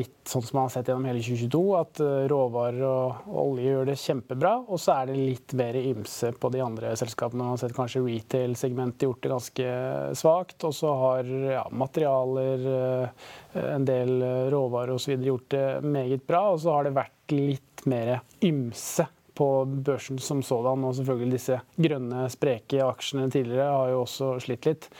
litt 0.00 0.16
sånn 0.26 0.42
som 0.42 0.56
man 0.58 0.64
har 0.66 0.72
sett 0.74 0.88
gjennom 0.90 1.06
hele 1.06 1.22
2022, 1.22 1.60
at 1.78 2.00
eh, 2.02 2.24
råvarer 2.32 2.82
og 2.88 3.36
olje 3.44 3.68
gjør 3.68 3.86
det 3.86 3.96
kjempebra. 4.02 4.54
Og 4.66 4.82
så 4.82 4.96
er 4.96 5.10
det 5.10 5.18
litt 5.20 5.54
mer 5.60 5.78
ymse 5.78 6.32
på 6.34 6.50
de 6.50 6.64
andre 6.64 6.90
selskapene. 6.98 7.44
Man 7.44 7.54
har 7.54 7.62
sett 7.62 7.76
kanskje 7.76 8.02
retail-segmentet 8.02 9.06
gjort 9.06 9.22
det 9.22 9.32
ganske 9.34 9.76
svakt. 10.18 10.58
Og 10.66 10.74
så 10.74 10.96
har 11.04 11.30
ja, 11.52 11.62
materialer, 11.70 12.66
eh, 12.74 13.30
en 13.76 13.86
del 13.86 14.16
råvarer 14.50 14.96
osv. 14.98 15.14
gjort 15.30 15.48
det 15.54 15.64
meget 15.86 16.26
bra. 16.26 16.48
Og 16.50 16.64
så 16.64 16.74
har 16.74 16.88
det 16.88 16.96
vært 16.98 17.36
litt 17.36 17.86
mer 17.86 18.16
ymse 18.42 19.06
på 19.40 19.48
børsen 19.88 20.20
som 20.20 20.44
sådan. 20.44 20.84
Og 20.84 20.94
selvfølgelig 21.00 21.38
disse 21.38 21.60
grønne, 21.80 22.28
spreke 22.32 22.84
aksjene 22.84 23.30
tidligere 23.32 23.72
har 23.72 23.94
jo 23.94 24.04
også 24.04 24.34
slitt 24.44 24.68
litt. 24.68 24.90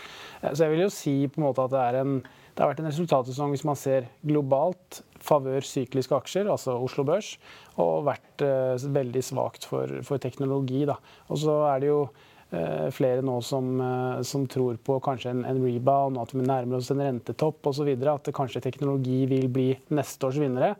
Eh, 0.40 0.55
Så 0.55 0.64
jeg 0.64 0.74
vil 0.74 0.87
jo 0.87 0.92
si 0.94 1.16
på 1.29 1.42
en 1.42 1.48
måte 1.50 1.68
at 1.68 1.76
det, 1.76 1.85
er 1.85 2.00
en, 2.00 2.16
det 2.24 2.64
har 2.64 2.72
vært 2.72 2.83
en 2.83 2.90
resultatsesong 2.90 3.55
hvis 3.55 3.68
man 3.68 3.79
ser 3.79 4.09
globalt 4.24 5.03
favør 5.20 5.64
sykliske 5.66 6.16
aksjer, 6.16 6.48
altså 6.48 6.79
Oslo 6.81 7.05
Børs, 7.05 7.35
og 7.81 8.07
vært 8.09 8.44
eh, 8.44 8.88
veldig 8.96 9.22
svakt 9.24 9.68
for, 9.68 10.00
for 10.07 10.22
teknologi. 10.22 10.87
Og 10.88 11.40
så 11.42 11.57
er 11.68 11.83
det 11.83 11.90
jo 11.90 12.00
eh, 12.57 12.88
flere 12.94 13.24
nå 13.26 13.37
som, 13.44 13.68
eh, 13.85 14.22
som 14.26 14.46
tror 14.50 14.81
på 14.85 14.96
kanskje 15.05 15.35
en, 15.35 15.44
en 15.48 15.61
rebound, 15.64 16.20
at 16.22 16.33
vi 16.35 16.46
nærmer 16.46 16.81
oss 16.81 16.90
en 16.94 17.05
rentetopp 17.05 17.70
osv. 17.70 17.92
At 18.14 18.33
kanskje 18.37 18.64
teknologi 18.64 19.22
vil 19.31 19.48
bli 19.53 19.70
neste 19.92 20.31
års 20.31 20.40
vinnere. 20.40 20.74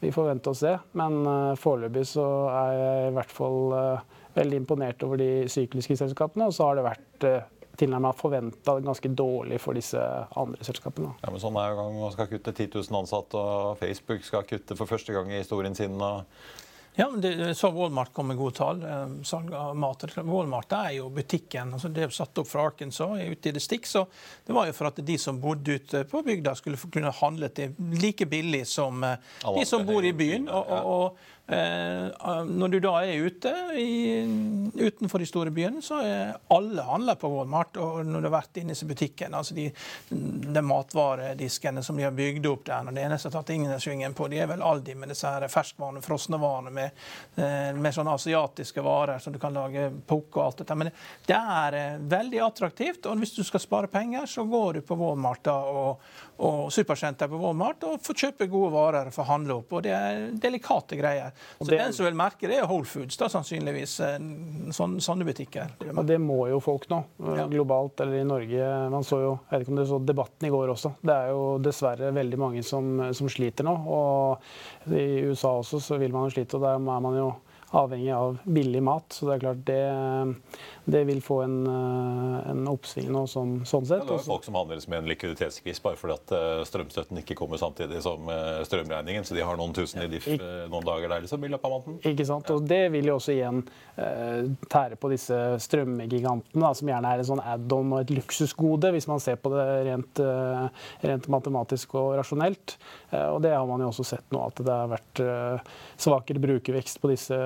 Vi 0.00 0.12
får 0.12 0.28
vente 0.28 0.52
og 0.52 0.58
se, 0.58 0.74
men 0.98 1.18
uh, 1.24 1.56
foreløpig 1.56 2.04
så 2.10 2.26
er 2.52 2.72
jeg 2.76 3.10
i 3.10 3.14
hvert 3.16 3.32
fall 3.32 3.60
eh, 3.72 4.16
veldig 4.36 4.58
imponert 4.60 5.04
over 5.06 5.20
de 5.20 5.30
sykliske 5.48 5.96
selskapene. 5.96 6.50
Og 6.50 6.52
så 6.52 6.66
har 6.68 6.76
det 6.76 6.84
vært 6.84 7.24
uh, 7.24 7.46
tilnærmet 7.80 8.18
forventa 8.18 8.76
ganske 8.84 9.10
dårlig 9.16 9.60
for 9.62 9.78
disse 9.78 10.00
andre 10.36 10.68
selskapene. 10.68 11.14
Ja, 11.22 11.32
men 11.32 11.40
sånn 11.40 11.56
er 11.60 11.72
jo 11.72 11.80
gang 11.80 11.98
Man 12.00 12.14
skal 12.14 12.28
kutte 12.30 12.52
10 12.52 12.70
000 12.76 13.00
ansatte, 13.00 13.40
og 13.40 13.80
Facebook 13.80 14.24
skal 14.28 14.46
kutte 14.48 14.76
for 14.76 14.90
første 14.90 15.16
gang 15.16 15.32
i 15.32 15.40
historien 15.40 15.76
sin. 15.76 15.96
og 15.96 16.24
Ja, 16.98 17.10
men 17.10 17.20
det, 17.20 17.54
så 17.54 17.68
Walmart 17.70 18.12
kom 18.16 18.30
med 18.30 18.38
gode 18.38 18.54
tall. 18.56 18.78
eh, 18.82 19.06
Salg 19.28 19.52
av 19.54 19.76
mat. 19.76 20.04
Walmart 20.16 20.72
er 20.72 20.94
jo 20.96 21.10
butikken. 21.12 21.74
altså 21.76 21.90
Det 21.92 22.06
er 22.06 22.14
satt 22.16 22.38
opp 22.40 22.48
fra 22.48 22.64
Arkansas 22.70 23.20
ute 23.20 23.50
i 23.50 23.52
det 23.52 23.60
stikk. 23.60 23.84
så 23.86 24.06
Det 24.46 24.56
var 24.56 24.66
jo 24.66 24.72
for 24.72 24.88
at 24.88 24.96
de 25.04 25.18
som 25.20 25.40
bodde 25.40 25.76
ute 25.76 26.04
på 26.08 26.22
bygda, 26.24 26.54
skulle 26.56 26.80
kunne 26.92 27.12
handle 27.12 27.48
til 27.52 27.74
like 28.00 28.24
billig 28.26 28.66
som 28.66 29.04
eh, 29.04 29.16
de 29.44 29.66
som 29.68 29.84
bor 29.84 30.04
i 30.04 30.12
byen. 30.16 30.48
Og, 30.48 30.70
og, 30.72 30.86
og 30.86 31.04
eh, 31.06 31.34
når 31.46 32.72
du 32.72 32.78
da 32.82 32.92
er 33.06 33.22
ute 33.22 33.52
i, 33.78 34.24
utenfor 34.74 35.22
de 35.22 35.28
store 35.28 35.52
byene, 35.54 35.82
så 35.84 36.00
er 36.02 36.32
alle 36.50 36.82
handler 36.82 37.18
på 37.20 37.30
Walmart. 37.30 37.76
Og 37.78 38.00
når 38.06 38.24
du 38.24 38.28
har 38.28 38.34
vært 38.34 38.58
inne 38.62 38.74
i 38.74 38.88
butikken, 38.88 39.34
altså 39.34 39.54
de, 39.54 39.68
de 40.10 40.62
matvarediskene 40.66 41.84
som 41.86 41.98
de 41.98 42.06
har 42.06 42.16
bygd 42.16 42.48
opp 42.50 42.66
der, 42.66 42.88
og 42.90 42.96
det 42.96 43.04
eneste 43.06 43.28
jeg 43.28 43.34
har 43.34 43.44
tatt 43.44 43.54
ingen 43.54 43.82
svingen 43.82 44.16
på, 44.16 44.26
de 44.32 44.40
er 44.42 44.50
vel 44.50 44.64
Aldi 44.66 44.96
med 44.98 45.12
disse 45.12 45.30
her 45.30 45.46
ferskvarene, 45.52 46.02
frosne 46.04 46.40
varene 46.42 46.72
med, 46.74 47.06
eh, 47.38 47.70
med 47.76 47.94
sånne 47.94 48.16
asiatiske 48.18 48.82
varer 48.84 49.22
som 49.22 49.34
du 49.34 49.38
kan 49.42 49.54
lage 49.54 49.88
poke 50.06 50.40
og 50.40 50.48
alt 50.48 50.62
dette. 50.64 50.78
Men 50.82 50.90
det 51.28 51.38
er 51.38 51.78
eh, 51.78 52.00
veldig 52.10 52.42
attraktivt, 52.48 53.06
og 53.06 53.22
hvis 53.22 53.36
du 53.38 53.42
skal 53.46 53.62
spare 53.62 53.92
penger, 53.92 54.26
så 54.30 54.44
går 54.50 54.80
du 54.80 54.82
på 54.86 54.98
Walmart 54.98 55.44
da, 55.46 55.56
og, 55.70 56.02
og 56.42 56.72
supersenter 56.74 57.30
på 57.30 57.40
Walmart 57.40 57.86
og 57.86 58.02
får 58.04 58.22
kjøpe 58.24 58.50
gode 58.50 58.72
varer 58.74 59.12
for 59.14 59.24
å 59.24 59.30
handle 59.30 59.60
opp. 59.60 59.78
Og 59.78 59.86
det 59.86 59.94
er 59.94 60.26
delikate 60.42 60.98
greier. 60.98 61.35
Så 61.60 61.68
det- 61.70 61.78
den 61.78 61.92
som 61.92 62.06
vil 62.06 62.14
merke 62.14 62.48
det, 62.48 62.58
er 62.58 62.66
Whole 62.66 62.84
Foods, 62.84 63.16
da, 63.16 63.26
sannsynligvis. 63.28 63.96
Sånne, 64.76 65.00
sånne 65.00 65.24
butikker. 65.24 65.70
Og 65.96 66.04
det 66.06 66.18
må 66.20 66.48
jo 66.48 66.60
folk 66.60 66.86
nå, 66.88 67.02
eh, 67.22 67.46
globalt 67.48 68.00
eller 68.00 68.20
i 68.20 68.24
Norge. 68.24 68.90
Man 68.90 69.02
så 69.02 69.20
jo, 69.22 69.38
jeg 69.50 69.58
vet 69.60 69.66
ikke 69.66 69.72
om 69.72 69.76
dere 69.76 69.86
så 69.92 70.00
debatten 70.06 70.46
i 70.48 70.50
går 70.50 70.68
også. 70.74 70.94
Det 71.02 71.14
er 71.14 71.28
jo 71.30 71.58
dessverre 71.58 72.12
veldig 72.12 72.38
mange 72.38 72.64
som, 72.64 73.12
som 73.12 73.28
sliter 73.28 73.64
nå. 73.64 73.76
Og 73.86 74.38
i 74.92 75.22
USA 75.28 75.48
også 75.60 75.80
så 75.80 75.98
vil 75.98 76.12
man 76.12 76.28
jo 76.28 76.34
slite, 76.36 76.54
og 76.54 76.62
der 76.62 76.74
er 76.74 77.00
man 77.00 77.14
jo 77.16 77.34
avhengig 77.70 78.12
av 78.12 78.38
billig 78.44 78.82
mat. 78.82 79.12
Så 79.12 79.26
det 79.26 79.36
er 79.36 79.42
klart 79.42 79.62
det, 79.66 79.82
det 80.84 81.02
vil 81.08 81.20
få 81.22 81.40
en, 81.42 81.56
eh, 81.66 82.50
en 82.50 82.68
oppsving 82.70 83.08
nå 83.12 83.24
sånn, 83.30 83.58
sånn 83.66 83.86
Ja, 83.90 83.98
det 84.06 84.18
er 84.18 84.26
folk 84.26 84.46
som 84.46 84.58
handler 84.58 84.82
med 84.86 84.98
en 85.02 85.10
likviditetskvis 85.10 85.82
bare 85.82 85.98
fordi 85.98 86.14
at 86.14 86.34
eh, 86.36 86.62
strømstøtten 86.68 87.20
ikke 87.22 87.36
kommer 87.38 87.60
samtidig 87.60 88.02
som 88.04 88.28
eh, 88.30 88.62
strømregningen, 88.68 89.26
så 89.26 89.34
de 89.36 89.44
har 89.46 89.58
noen 89.58 89.74
tusen 89.76 90.04
i 90.04 90.10
diff 90.12 90.28
noen 90.36 90.86
dager 90.86 91.10
der 91.10 91.24
liksom, 91.24 91.42
i 91.44 91.50
løpet 91.50 91.66
av 91.66 91.74
måneden. 91.74 91.98
Ikke 92.12 92.26
sant? 92.28 92.50
Og 92.54 92.66
det 92.68 92.82
vil 92.94 93.10
jo 93.10 93.18
også 93.18 93.34
igjen 93.34 93.64
tære 93.96 94.98
på 95.00 95.08
disse 95.08 95.36
strømmegigantene, 95.64 96.60
da, 96.60 96.70
som 96.76 96.90
gjerne 96.90 97.12
er 97.12 97.22
en 97.22 97.28
sånn 97.28 97.40
add-on 97.40 97.94
og 97.94 98.02
et 98.02 98.12
luksusgode, 98.12 98.90
hvis 98.92 99.08
man 99.08 99.22
ser 99.22 99.38
på 99.40 99.52
det 99.54 99.64
rent, 99.88 100.20
rent 101.06 101.28
matematisk 101.32 101.94
og 101.96 102.10
rasjonelt. 102.18 102.76
Og 103.16 103.40
det 103.44 103.54
har 103.54 103.64
man 103.68 103.80
jo 103.80 103.88
også 103.88 104.04
sett 104.10 104.34
nå, 104.34 104.42
at 104.50 104.60
det 104.60 104.74
har 104.74 104.92
vært 104.92 105.22
svakere 106.02 106.42
brukervekst 106.42 107.00
på 107.00 107.10
disse 107.14 107.38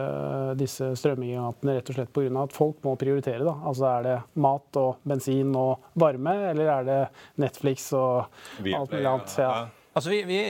disse 0.61 0.93
strømgigantene 0.99 1.77
rett 1.79 1.91
og 1.93 1.99
slett 1.99 2.13
pga. 2.15 2.31
at 2.43 2.55
folk 2.57 2.81
må 2.87 2.95
prioritere. 3.01 3.43
Da. 3.47 3.57
Altså 3.71 3.89
Er 3.91 4.07
det 4.07 4.17
mat 4.35 4.81
og 4.81 5.03
bensin 5.07 5.55
og 5.57 5.91
varme, 5.95 6.37
eller 6.51 6.73
er 6.79 6.89
det 6.89 7.01
Netflix 7.43 7.91
og 7.93 8.27
alt 8.61 8.93
mulig 8.93 9.07
annet? 9.07 9.37
Ja. 9.39 9.53
Altså, 9.91 10.11
vi, 10.11 10.23
vi, 10.23 10.41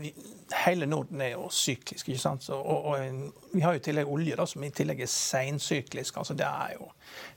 vi, 0.00 0.12
hele 0.54 0.86
Norden 0.86 1.20
er 1.20 1.32
jo 1.34 1.48
syklisk. 1.50 2.08
ikke 2.08 2.22
sant? 2.22 2.44
Så, 2.46 2.54
og, 2.54 2.84
og, 2.84 3.30
vi 3.52 3.62
har 3.64 3.74
jo 3.74 3.80
i 3.80 3.84
tillegg 3.86 4.10
olje, 4.10 4.36
da, 4.38 4.46
som 4.46 4.64
i 4.64 4.70
tillegg 4.74 5.00
er 5.02 5.10
seinsyklisk. 5.10 6.18
Altså, 6.22 6.36
det 6.38 6.46
er 6.46 6.76
jo 6.76 6.90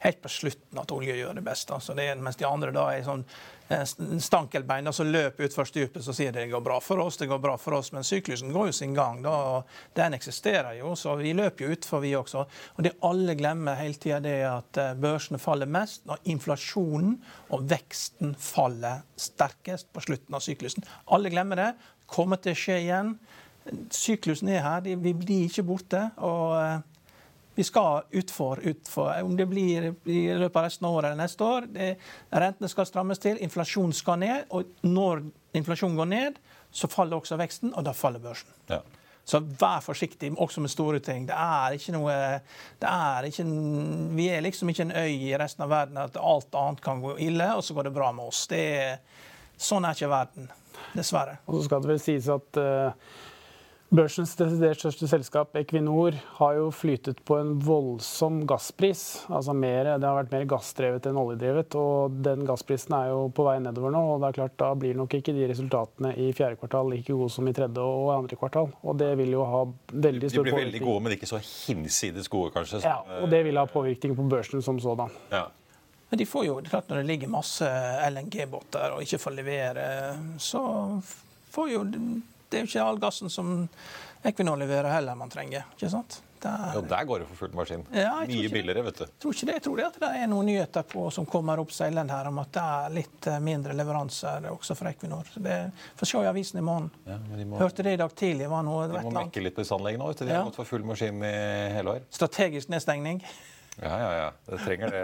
helt 0.04 0.22
på 0.22 0.34
slutten 0.34 0.82
at 0.82 0.91
olje 0.93 1.15
gjør 1.17 1.39
det 1.39 1.45
best. 1.45 1.72
Altså, 1.72 1.95
det 1.98 2.10
er, 2.10 2.22
mens 2.22 2.39
de 2.39 2.48
andre 2.50 2.76
da 2.76 2.89
er 2.93 3.08
sånn 3.08 3.26
stankelbein 3.69 4.22
stankelbein 4.22 4.93
som 4.93 5.08
løper 5.12 5.45
utfor 5.45 5.67
stupet 5.69 6.02
så 6.02 6.13
sier 6.15 6.32
det 6.34 6.48
det 6.48 6.54
går 6.54 6.63
bra 6.65 6.80
for 6.82 6.98
oss, 7.04 7.17
det 7.17 7.28
går 7.30 7.39
bra 7.39 7.56
for 7.58 7.78
oss. 7.78 7.91
Men 7.93 8.04
syklusen 8.04 8.54
går 8.54 8.69
jo 8.69 8.74
sin 8.74 8.95
gang. 8.98 9.22
da, 9.22 9.30
og 9.30 9.67
Den 9.93 10.13
eksisterer 10.13 10.74
jo, 10.80 10.95
så 10.95 11.15
vi 11.19 11.34
løper 11.34 11.65
jo 11.65 11.76
utfor, 11.76 12.02
vi 12.02 12.15
også. 12.17 12.45
Og 12.78 12.84
det 12.84 12.95
alle 13.06 13.36
glemmer 13.38 13.78
hele 13.78 13.93
tida, 13.93 14.19
det 14.19 14.34
er 14.41 14.50
at 14.56 14.78
eh, 14.78 14.95
børsene 14.98 15.39
faller 15.39 15.69
mest 15.69 16.06
når 16.10 16.24
inflasjonen 16.34 17.19
og 17.50 17.69
veksten 17.69 18.34
faller 18.36 19.04
sterkest 19.15 19.91
på 19.93 20.02
slutten 20.02 20.36
av 20.36 20.41
syklusen. 20.45 20.86
Alle 21.13 21.30
glemmer 21.30 21.62
det. 21.62 21.72
Kommer 22.10 22.41
til 22.41 22.56
å 22.56 22.60
skje 22.60 22.80
igjen. 22.84 23.15
Syklusen 23.93 24.50
er 24.50 24.63
her, 24.65 24.88
vi 24.88 25.13
blir 25.13 25.50
ikke 25.50 25.67
borte. 25.67 26.08
og 26.17 26.56
eh, 26.58 26.80
vi 27.60 27.63
skal 27.63 28.06
utfor, 28.15 28.60
utfor. 28.63 29.22
Om 29.22 29.34
det 29.36 29.45
blir 29.52 29.89
i 30.08 30.19
løpet 30.32 30.56
av 30.56 30.63
resten 30.63 30.86
av 30.88 30.93
året 30.95 31.10
eller 31.10 31.19
neste 31.19 31.43
år. 31.43 31.65
Det, 31.74 31.89
rentene 32.32 32.69
skal 32.72 32.88
strammes 32.88 33.19
til, 33.19 33.41
inflasjonen 33.43 33.91
skal 33.98 34.22
ned. 34.22 34.45
Og 34.56 34.88
når 34.88 35.26
inflasjonen 35.60 35.98
går 36.00 36.08
ned, 36.08 36.39
så 36.72 36.88
faller 36.88 37.19
også 37.19 37.36
veksten, 37.41 37.74
og 37.76 37.84
da 37.84 37.91
faller 37.91 38.24
børsen. 38.24 38.54
Ja. 38.72 38.80
Så 39.28 39.41
vær 39.43 39.84
forsiktig, 39.84 40.32
også 40.39 40.63
med 40.63 40.72
store 40.72 41.02
ting. 41.04 41.28
Det 41.28 41.36
er 41.36 41.76
ikke 41.76 41.98
noe 41.98 42.13
det 42.80 42.89
er 42.89 43.28
ikke, 43.28 43.45
Vi 44.15 44.30
er 44.32 44.41
liksom 44.41 44.72
ikke 44.72 44.88
en 44.88 44.95
øy 44.95 45.28
i 45.28 45.36
resten 45.38 45.67
av 45.67 45.74
verden 45.76 46.00
at 46.02 46.15
alt 46.15 46.56
annet 46.56 46.82
kan 46.82 47.04
gå 47.04 47.17
ille, 47.28 47.50
og 47.56 47.63
så 47.63 47.76
går 47.76 47.89
det 47.89 47.98
bra 48.00 48.13
med 48.15 48.32
oss. 48.32 48.48
Det, 48.48 48.63
sånn 49.60 49.86
er 49.86 49.98
ikke 49.98 50.12
verden, 50.12 50.48
dessverre. 50.95 51.39
Og 51.48 51.60
så 51.60 51.65
skal 51.67 51.84
det 51.84 51.93
vel 51.93 52.02
sies 52.04 52.32
at 52.32 52.63
uh 52.63 53.17
Børsens 53.89 54.36
desidert 54.38 54.78
største 54.78 55.08
selskap, 55.10 55.56
Equinor, 55.58 56.13
har 56.38 56.60
jo 56.60 56.67
flytet 56.69 57.24
på 57.26 57.39
en 57.39 57.56
voldsom 57.65 58.43
gasspris. 58.50 59.24
Altså 59.34 59.56
mer, 59.58 59.95
det 59.98 60.06
har 60.06 60.13
vært 60.19 60.36
mer 60.36 60.45
gassdrevet 60.52 61.08
enn 61.10 61.17
oljedrevet. 61.17 61.74
og 61.74 62.19
Den 62.28 62.43
gassprisen 62.45 62.93
er 63.00 63.10
jo 63.10 63.24
på 63.34 63.48
vei 63.48 63.56
nedover 63.63 63.95
nå. 63.95 64.04
og 64.13 64.22
det 64.22 64.30
er 64.30 64.38
klart 64.38 64.58
Da 64.62 64.69
blir 64.78 64.93
nok 64.93 65.15
ikke 65.17 65.34
de 65.34 65.48
resultatene 65.50 66.13
i 66.22 66.30
fjerde 66.38 66.60
kvartal 66.62 66.93
like 66.93 67.10
gode 67.10 67.34
som 67.34 67.50
i 67.50 67.56
tredje 67.58 67.82
og 67.82 68.13
andre 68.13 68.38
kvartal. 68.38 68.69
og 68.84 68.98
Det 69.02 69.10
vil 69.17 69.34
jo 69.34 69.48
ha 69.50 69.63
veldig 69.65 70.30
stor 70.30 70.43
påvirkning. 70.43 70.45
De 70.45 70.60
blir 70.60 70.65
veldig 70.69 70.86
gode, 70.86 71.04
men 71.08 71.17
ikke 71.17 71.32
så 71.34 71.41
hinsides 71.41 72.30
gode, 72.30 72.54
kanskje? 72.54 72.84
Ja, 72.86 73.00
og 73.24 73.34
det 73.34 73.41
vil 73.50 73.58
ha 73.58 73.65
påvirkning 73.65 74.13
på 74.13 74.30
børsen 74.30 74.62
som 74.62 74.78
sådan. 74.78 75.10
Ja. 75.34 75.48
Men 76.10 76.22
de 76.22 76.26
får 76.26 76.45
jo, 76.48 76.60
det 76.60 76.69
er 76.69 76.74
klart 76.74 76.89
Når 76.89 77.02
det 77.04 77.10
ligger 77.12 77.30
masse 77.30 77.67
LNG-båter 78.10 78.95
og 78.95 79.04
ikke 79.06 79.22
får 79.22 79.36
levere, 79.38 79.88
så 80.41 80.63
får 81.54 81.74
jo 81.76 81.84
det 82.50 82.58
er 82.58 82.65
jo 82.65 82.69
ikke 82.72 82.82
all 82.86 82.98
gassen 83.02 83.30
som 83.30 83.67
Equinor 84.26 84.58
leverer 84.58 84.89
heller 84.91 85.15
man 85.15 85.30
trenger. 85.30 85.67
ikke 85.76 85.89
sant? 85.93 86.22
Der, 86.41 86.72
ja, 86.74 86.82
der 86.82 87.04
går 87.04 87.19
det 87.19 87.26
for 87.28 87.36
full 87.36 87.56
maskin. 87.56 87.82
Ja, 87.91 88.13
Mye 88.28 88.50
billigere, 88.50 88.82
vet 88.84 88.98
du. 88.98 89.04
Jeg 89.04 89.19
tror 89.19 89.34
ikke 89.36 89.48
det. 89.50 89.56
Jeg 89.58 89.63
tror 89.65 89.80
det 89.80 89.86
at 89.89 89.98
det 90.00 90.10
er 90.22 90.30
noen 90.32 90.48
nyheter 90.48 90.86
på, 90.88 91.04
som 91.12 91.28
kommer 91.28 91.60
opp 91.60 91.74
seilende 91.76 92.15
her 92.15 92.30
om 92.32 92.39
at 92.39 92.52
det 92.56 92.63
er 92.63 92.93
litt 92.95 93.28
eh, 93.28 93.41
mindre 93.43 93.76
leveranser 93.76 94.48
også 94.54 94.78
for 94.80 94.91
Equinor. 94.91 95.28
Så 95.34 95.43
det 95.43 95.58
får 96.00 96.12
se 96.13 96.24
i 96.24 96.30
avisen 96.32 96.62
i 96.62 96.63
morgen. 96.63 96.88
Ja, 97.10 97.17
må, 97.43 97.60
Hørte 97.60 97.84
det 97.84 97.98
i 97.98 98.00
dag 98.00 98.15
tidlig. 98.15 98.48
var 98.52 98.63
noe 98.67 98.88
De 98.88 99.04
må 99.04 99.13
mekke 99.19 99.43
litt 99.43 99.58
på 99.58 99.65
disse 99.65 99.76
anleggene 99.76 100.08
òg. 100.08 100.15
De 100.24 100.32
har 100.32 100.48
gått 100.48 100.62
for 100.62 100.72
full 100.72 100.88
maskin 100.88 101.19
i 101.28 101.36
hele 101.76 101.98
år. 101.98 102.08
Strategisk 102.15 102.72
nedstengning. 102.72 103.19
Ja, 103.80 103.96
ja, 103.96 104.10
ja. 104.18 104.30
Det 104.50 104.60
trenger 104.65 104.92
det, 104.92 105.02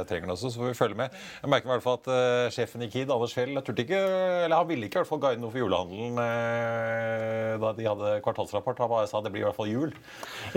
jeg 0.00 0.06
trenger 0.10 0.30
det 0.30 0.34
også, 0.34 0.50
så 0.50 0.60
får 0.60 0.70
vi 0.72 0.78
følge 0.78 0.98
med. 0.98 1.18
Jeg 1.42 1.50
merker 1.52 1.68
i 1.68 1.72
hvert 1.74 1.84
fall 1.84 1.98
at 2.00 2.08
uh, 2.10 2.46
sjefen 2.54 2.82
i 2.82 2.88
Kid, 2.90 3.10
Anders 3.12 3.34
Fjell, 3.36 3.54
turte 3.62 3.84
ikke, 3.84 4.00
eller 4.46 4.56
han 4.56 4.68
ville 4.70 4.88
ikke 4.88 4.98
i 4.98 5.02
hvert 5.02 5.10
fall 5.10 5.22
guide 5.22 5.42
noe 5.42 5.52
for 5.52 5.62
julehandelen 5.62 6.18
uh, 6.18 7.52
da 7.62 7.72
de 7.76 7.86
hadde 7.86 8.14
kvartalsrapport. 8.24 8.82
Han 8.82 8.90
bare 8.92 9.10
sa 9.10 9.22
det 9.22 9.32
blir 9.34 9.44
i 9.44 9.46
hvert 9.46 9.58
fall 9.58 9.70
jul. 9.70 9.94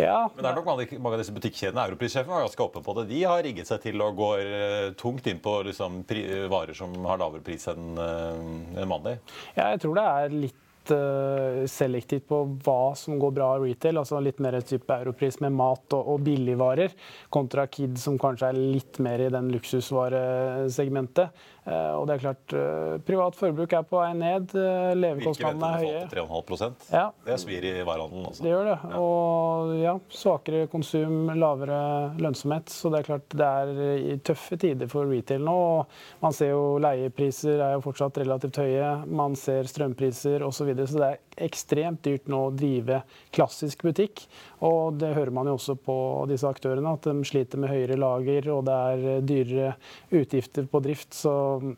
Ja. 0.02 0.24
Men 0.34 0.42
det 0.42 0.52
er 0.52 0.58
nok 0.58 0.72
mange, 0.72 0.88
mange 0.98 1.20
av 1.20 1.24
disse 1.24 1.36
butikkjedene, 1.36 1.86
Europrissjefen 1.92 2.34
var 2.34 2.48
ganske 2.48 2.66
åpen 2.66 2.86
på 2.86 2.98
det. 3.00 3.10
De 3.12 3.22
har 3.26 3.44
rigget 3.46 3.70
seg 3.70 3.84
til 3.86 4.06
og 4.06 4.18
går 4.18 4.42
uh, 4.50 4.88
tungt 5.00 5.30
inn 5.30 5.44
på 5.44 5.60
liksom, 5.70 6.02
varer 6.50 6.78
som 6.78 6.96
har 7.06 7.22
lavere 7.22 7.46
pris 7.46 7.70
enn 7.70 7.94
en 8.00 8.90
mandag. 8.90 9.22
Ja, 9.54 9.70
jeg 9.74 9.84
tror 9.84 9.98
det 9.98 10.08
er 10.10 10.36
litt 10.48 10.66
Eh, 10.92 11.66
selektivt 11.70 12.28
på 12.30 12.42
hva 12.66 12.96
som 12.98 13.20
går 13.20 13.34
bra 13.36 13.50
i 13.58 13.70
retail. 13.70 14.00
altså 14.02 14.20
Litt 14.24 14.40
mer 14.44 14.60
type 14.62 14.96
europris 15.02 15.40
med 15.44 15.56
mat 15.56 15.96
og, 15.98 16.14
og 16.14 16.24
billigvarer, 16.26 16.96
kontra 17.34 17.68
Kid, 17.68 17.98
som 18.02 18.18
kanskje 18.22 18.52
er 18.52 18.60
litt 18.60 19.00
mer 19.04 19.26
i 19.26 19.32
den 19.34 19.52
luksusvaresegmentet. 19.54 21.46
Eh, 21.70 21.94
og 21.96 22.08
det 22.10 22.16
er 22.16 22.24
klart, 22.24 22.54
eh, 22.58 22.96
Privat 23.06 23.38
forbruk 23.38 23.74
er 23.78 23.86
på 23.86 24.00
vei 24.02 24.12
ned. 24.18 24.54
Levekostnadene 24.98 25.70
er 25.70 25.84
høye. 25.86 26.04
3,5 26.12 26.94
ja. 26.94 27.06
Det 27.26 27.38
svir 27.42 27.68
i 27.70 27.74
varehandelen. 27.86 28.30
også. 28.32 28.44
Det 28.46 28.54
gjør 28.54 28.70
det. 28.70 28.78
Ja. 28.90 29.02
Og 29.04 29.74
ja, 29.80 29.96
svakere 30.10 30.68
konsum, 30.72 31.30
lavere 31.38 31.80
lønnsomhet. 32.20 32.74
Så 32.74 32.92
det 32.94 33.02
er 33.04 33.10
klart 33.12 33.38
det 33.40 33.50
er 33.62 33.84
i 34.00 34.18
tøffe 34.26 34.58
tider 34.60 34.90
for 34.92 35.10
retail 35.10 35.46
nå. 35.46 35.58
og 35.80 36.24
Man 36.24 36.36
ser 36.36 36.54
jo 36.54 36.78
leiepriser 36.82 37.60
er 37.60 37.76
jo 37.78 37.84
fortsatt 37.86 38.18
relativt 38.24 38.62
høye. 38.64 38.94
Man 39.06 39.38
ser 39.40 39.70
strømpriser 39.70 40.46
osv. 40.46 40.60
Så, 40.60 40.66
videre, 40.68 40.88
så 40.92 41.00
det 41.00 41.08
er 41.08 41.29
ekstremt 41.46 42.04
dyrt 42.06 42.30
nå 42.32 42.42
å 42.48 42.54
drive 42.56 43.02
klassisk 43.36 43.84
butikk. 43.88 44.26
Og 44.66 45.00
det 45.02 45.14
hører 45.16 45.34
man 45.36 45.50
jo 45.50 45.58
også 45.58 45.78
på 45.80 45.98
disse 46.30 46.50
aktørene, 46.50 46.96
at 46.96 47.08
de 47.10 47.28
sliter 47.28 47.62
med 47.62 47.74
høyere 47.74 48.00
lager 48.00 48.52
og 48.54 48.64
det 48.70 48.78
er 48.94 49.26
dyrere 49.26 49.74
utgifter 50.12 50.70
på 50.70 50.84
drift. 50.86 51.14
Så 51.16 51.34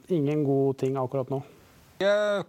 ingen 0.10 0.46
god 0.48 0.82
ting 0.84 1.00
akkurat 1.00 1.32
nå. 1.34 1.42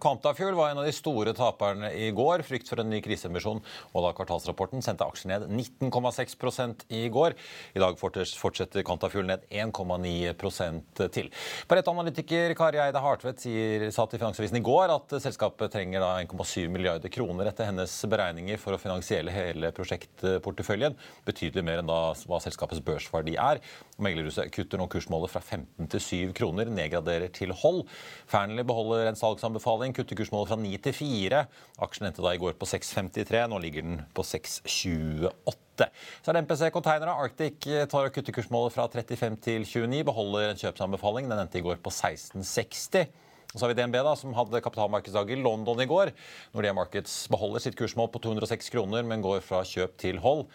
Quantafuel 0.01 0.55
var 0.57 0.71
en 0.71 0.79
av 0.81 0.87
de 0.87 0.93
store 0.95 1.33
taperne 1.37 1.91
i 1.93 2.09
går. 2.15 2.41
Frykt 2.47 2.69
for 2.71 2.81
en 2.81 2.89
ny 2.89 2.99
kriseemisjon. 3.05 3.59
Og 3.93 4.05
da 4.05 4.11
kvartalsrapporten 4.17 4.81
sendte 4.85 5.05
aksjer 5.05 5.29
ned 5.29 5.45
19,6 5.51 6.85
i 6.93 7.03
går. 7.13 7.35
I 7.77 7.83
dag 7.83 7.99
fortsetter 7.99 8.85
Quantafuel 8.85 9.27
ned 9.29 9.45
1,9 9.51 11.09
til. 11.13 11.29
Pareto-analytiker 11.69 12.55
Kari 12.57 12.81
Eide 12.81 13.03
Hartvedt 13.03 13.45
sa 13.93 14.07
til 14.09 14.21
Finansavisen 14.21 14.59
i 14.59 14.63
går 14.65 14.93
at 14.95 15.17
selskapet 15.23 15.73
trenger 15.75 16.05
1,7 16.23 16.67
milliarder 16.73 17.13
kroner 17.13 17.51
etter 17.51 17.69
hennes 17.69 17.93
beregninger 18.09 18.61
for 18.61 18.75
å 18.75 18.81
finansiere 18.81 19.33
hele 19.33 19.73
prosjektporteføljen. 19.75 20.97
Betydelig 21.27 21.65
mer 21.65 21.83
enn 21.83 21.91
da 21.91 22.01
hva 22.25 22.41
selskapets 22.43 22.83
børsverdi 22.85 23.37
er. 23.37 23.61
Meglerhuset 24.01 24.49
kutter 24.49 24.79
nå 24.81 24.87
kursmålet 24.89 25.29
fra 25.29 25.41
15 25.43 25.89
til 25.93 26.01
7 26.01 26.31
kroner, 26.37 26.69
nedgraderer 26.73 27.29
til 27.33 27.53
hold. 27.53 27.83
Fearnley 28.29 28.65
beholder 28.65 29.11
en 29.11 29.19
salgs 29.19 29.43
salgsanbefaling. 29.43 29.93
Kutter 29.93 30.17
kursmålet 30.17 30.49
fra 30.49 30.57
9 30.57 30.71
til 30.87 30.95
4. 30.97 31.43
Aksjen 31.85 32.09
endte 32.09 32.25
da 32.25 32.33
i 32.33 32.41
går 32.41 32.55
på 32.57 32.69
6,53. 32.69 33.43
Nå 33.51 33.59
ligger 33.61 33.85
den 33.85 34.01
på 34.17 34.25
6,28. 34.25 35.89
Så 36.23 36.31
er 36.31 36.37
det 36.37 36.43
MPC 36.47 36.71
Containere. 36.73 37.13
Arctic 37.13 37.69
tar 37.91 38.09
og 38.09 38.15
kutter 38.15 38.33
kursmålet 38.33 38.73
fra 38.73 38.87
35 38.89 39.37
til 39.45 39.67
29. 39.69 40.01
Beholder 40.09 40.49
en 40.49 40.63
kjøpsanbefaling. 40.63 41.29
Den 41.29 41.45
endte 41.45 41.61
i 41.61 41.65
går 41.65 41.77
på 41.83 41.93
16,60. 41.93 43.05
Og 43.53 43.59
så 43.59 43.67
har 43.67 43.75
vi 43.75 43.77
DNB, 43.77 43.99
da, 44.01 44.15
som 44.17 44.33
hadde 44.33 44.63
kapitalmarkedsdag 44.65 45.29
i 45.29 45.37
London 45.37 45.81
i 45.83 45.89
går. 45.89 46.09
Nordea 46.55 46.73
Markets 46.73 47.27
beholder 47.29 47.61
sitt 47.61 47.77
kursmål 47.77 48.09
på 48.09 48.23
206 48.23 48.73
kroner, 48.73 49.05
men 49.05 49.21
går 49.21 49.43
fra 49.45 49.61
kjøp 49.61 49.93
til 50.01 50.17
hold. 50.23 50.47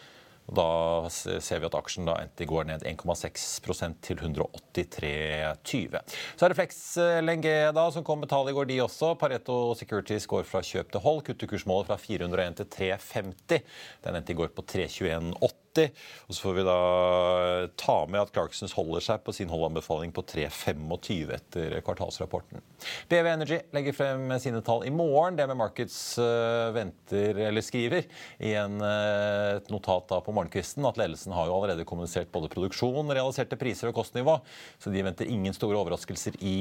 Og 0.48 0.56
da 0.56 0.68
ser 1.12 1.61
vi 1.61 1.68
at 1.68 1.76
aksjen 1.76 2.08
da 2.08 2.16
endte 2.22 2.48
går 2.48 2.68
ned 2.70 2.87
1,6% 2.88 4.00
til 4.04 4.22
183,20. 4.24 5.98
Så 6.08 6.46
er 6.46 6.52
det 6.52 6.58
Flex 6.58 6.80
eh, 7.02 7.20
LNG 7.20 7.48
da, 7.76 7.84
som 7.92 8.06
kom 8.06 8.22
med 8.24 8.32
tall 8.32 8.48
i 8.48 8.56
går, 8.56 8.70
de 8.70 8.80
også. 8.84 9.12
Pareto 9.20 9.61
Securities 9.78 10.28
går 10.30 10.48
fra 10.48 10.64
kjøp 10.64 10.94
til 10.94 11.04
hold. 11.04 11.24
Kutter 11.28 11.50
kursmålet 11.50 11.90
fra 11.90 12.00
401 12.00 12.62
til 12.62 12.70
350. 12.78 13.64
Den 14.06 14.20
endte 14.20 14.32
i 14.32 14.38
går 14.38 14.54
på 14.56 14.64
321,80. 14.72 15.67
Og 15.76 16.35
så 16.35 16.42
får 16.42 16.54
vi 16.57 16.64
da 16.66 16.78
ta 17.78 17.96
med 18.11 18.20
at 18.22 18.33
Clarksons 18.35 18.74
holder 18.76 19.04
seg 19.04 19.22
på 19.24 19.35
sin 19.37 19.50
holdanbefaling 19.52 20.12
på 20.14 20.24
3,25 20.28 21.33
etter 21.35 21.76
kvartalsrapporten. 21.85 22.62
BV 23.11 23.28
Energy 23.31 23.59
legger 23.74 23.96
frem 23.96 24.33
sine 24.42 24.62
tall 24.64 24.85
i 24.87 24.92
morgen. 24.94 25.37
Det 25.38 25.46
med 25.50 25.59
Markets 25.59 25.98
uh, 26.20 26.70
venter, 26.74 27.38
eller 27.48 27.64
skriver 27.64 28.09
i 28.38 28.54
en, 28.59 28.78
uh, 28.83 29.59
et 29.59 29.70
notat 29.72 30.09
da 30.11 30.20
på 30.24 30.35
morgenkvisten 30.37 30.87
at 30.88 31.00
ledelsen 31.00 31.35
har 31.37 31.48
jo 31.50 31.59
allerede 31.59 31.87
kommunisert 31.88 32.33
både 32.35 32.50
produksjon, 32.52 33.12
realiserte 33.12 33.59
priser 33.61 33.90
og 33.90 33.98
kostnivå. 33.98 34.38
Så 34.78 34.92
de 34.94 35.04
venter 35.07 35.31
ingen 35.31 35.57
store 35.57 35.78
overraskelser 35.81 36.38
i 36.40 36.59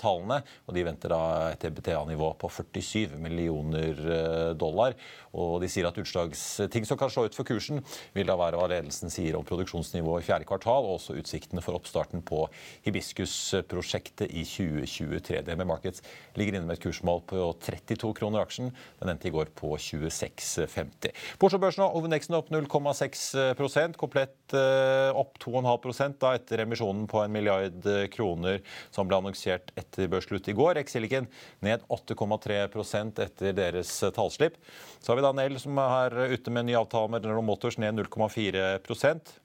tallene. 0.00 0.42
Og 0.66 0.76
de 0.76 0.86
venter 0.86 1.12
da 1.12 1.22
et 1.52 1.68
EBTA-nivå 1.68 2.32
på 2.40 2.50
47 2.52 3.16
millioner 3.22 4.54
dollar. 4.58 4.96
Og 5.36 5.60
de 5.62 5.68
sier 5.70 5.88
at 5.88 5.98
utslagsting 6.00 6.86
som 6.88 6.98
kan 7.00 7.12
slå 7.12 7.26
ut 7.26 7.36
for 7.36 7.48
kursen, 7.48 7.82
vil 8.16 8.28
da 8.28 8.35
av 8.36 8.42
være 8.44 8.60
hva 8.60 8.68
ledelsen 8.70 9.12
sier 9.12 9.36
om 9.38 9.44
produksjonsnivået 9.46 10.22
i 10.22 10.26
fjerde 10.28 10.46
kvartal, 10.48 10.86
og 10.86 10.98
også 10.98 11.16
utsiktene 11.18 11.64
for 11.64 11.78
oppstarten 11.78 12.22
på 12.26 12.44
Hibiscus-prosjektet 12.86 14.30
i 14.30 14.44
2023. 14.46 15.42
DNB 15.46 15.66
Markets 15.68 16.04
ligger 16.36 16.58
inne 16.58 16.68
med 16.68 16.76
et 16.76 16.84
kursmål 16.84 17.22
på 17.30 17.48
32 17.64 18.12
kroner 18.20 18.44
aksjen. 18.44 18.72
Den 19.00 19.12
endte 19.12 19.30
i 19.30 19.34
går 19.34 19.50
på 19.56 19.72
26,50. 19.80 21.10
På 21.40 21.48
Oslo 21.48 21.60
Børs 21.62 21.78
nå, 21.80 21.88
hovedindeksen 21.94 22.36
opp 22.38 22.52
0,6% 22.54 23.98
komplett 24.00 24.56
eh, 24.56 25.10
opp 25.16 25.40
2,5 25.42 26.16
da 26.20 26.34
etter 26.36 26.62
emisjonen 26.64 27.06
på 27.10 27.22
en 27.22 27.32
milliard 27.32 27.86
kroner 28.12 28.60
som 28.94 29.08
ble 29.08 29.18
annonsert 29.18 29.72
etter 29.78 30.10
børsslutt 30.12 30.48
i 30.50 30.56
går. 30.56 30.80
Exiliken 30.82 31.28
ned 31.64 31.84
8,3% 31.92 33.22
etter 33.24 33.56
deres 33.56 33.92
tallslipp. 34.16 34.58
Så 35.00 35.12
har 35.12 35.20
vi 35.20 35.26
da 35.26 35.32
Nell 35.36 35.58
som 35.62 35.78
er 35.80 36.14
ute 36.32 36.52
med 36.52 36.64
en 36.64 36.70
ny 36.70 36.76
avtale 36.78 37.10
med 37.12 37.24
General 37.24 37.44
Motors 37.46 37.78
ned 37.80 37.96
0,4% 38.26 39.36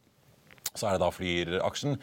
så 0.71 0.87
er 0.87 0.95
det 0.95 1.01
da 1.03 1.09
Flyr-aksjen. 1.11 1.97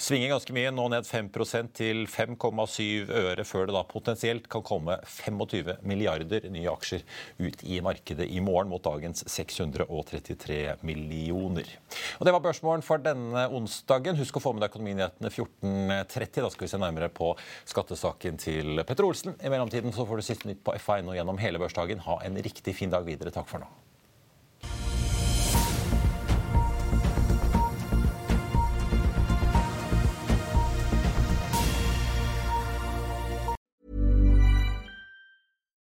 Svinger 0.00 0.30
ganske 0.32 0.54
mye, 0.56 0.70
nå 0.72 0.86
ned 0.92 1.04
5% 1.08 1.72
til 1.76 2.02
5,7 2.08 3.10
øre, 3.12 3.44
før 3.48 3.68
det 3.68 3.74
da 3.76 3.82
potensielt 3.88 4.48
kan 4.52 4.64
komme 4.64 4.96
25 5.04 5.74
milliarder 5.88 6.48
nye 6.52 6.72
aksjer 6.72 7.04
ut 7.40 7.64
i 7.64 7.80
markedet 7.84 8.28
i 8.32 8.40
morgen, 8.44 8.70
mot 8.72 8.84
dagens 8.84 9.24
633 9.28 10.60
millioner. 10.86 11.68
Og 12.16 12.24
Det 12.28 12.34
var 12.36 12.44
børsmålen 12.44 12.84
for 12.84 13.04
denne 13.04 13.46
onsdagen. 13.52 14.16
Husk 14.20 14.40
å 14.40 14.44
få 14.44 14.54
med 14.56 14.64
deg 14.64 14.72
Økonominyhetene 14.72 15.32
14.30. 15.32 16.40
Da 16.40 16.52
skal 16.52 16.66
vi 16.66 16.72
se 16.72 16.80
nærmere 16.80 17.12
på 17.12 17.34
skattesaken 17.68 18.40
til 18.40 18.84
Petter 18.88 19.08
Olsen. 19.08 19.36
I 19.44 19.52
mellomtiden 19.52 19.92
så 19.96 20.08
får 20.08 20.20
du 20.20 20.28
siste 20.28 20.48
nytt 20.48 20.64
på 20.64 20.76
F1 20.80 21.12
og 21.12 21.20
gjennom 21.20 21.40
hele 21.40 21.60
børsdagen. 21.60 22.04
Ha 22.08 22.22
en 22.24 22.40
riktig 22.48 22.76
fin 22.80 22.92
dag 22.92 23.04
videre. 23.04 23.34
Takk 23.34 23.52
for 23.52 23.64
nå. 23.64 23.68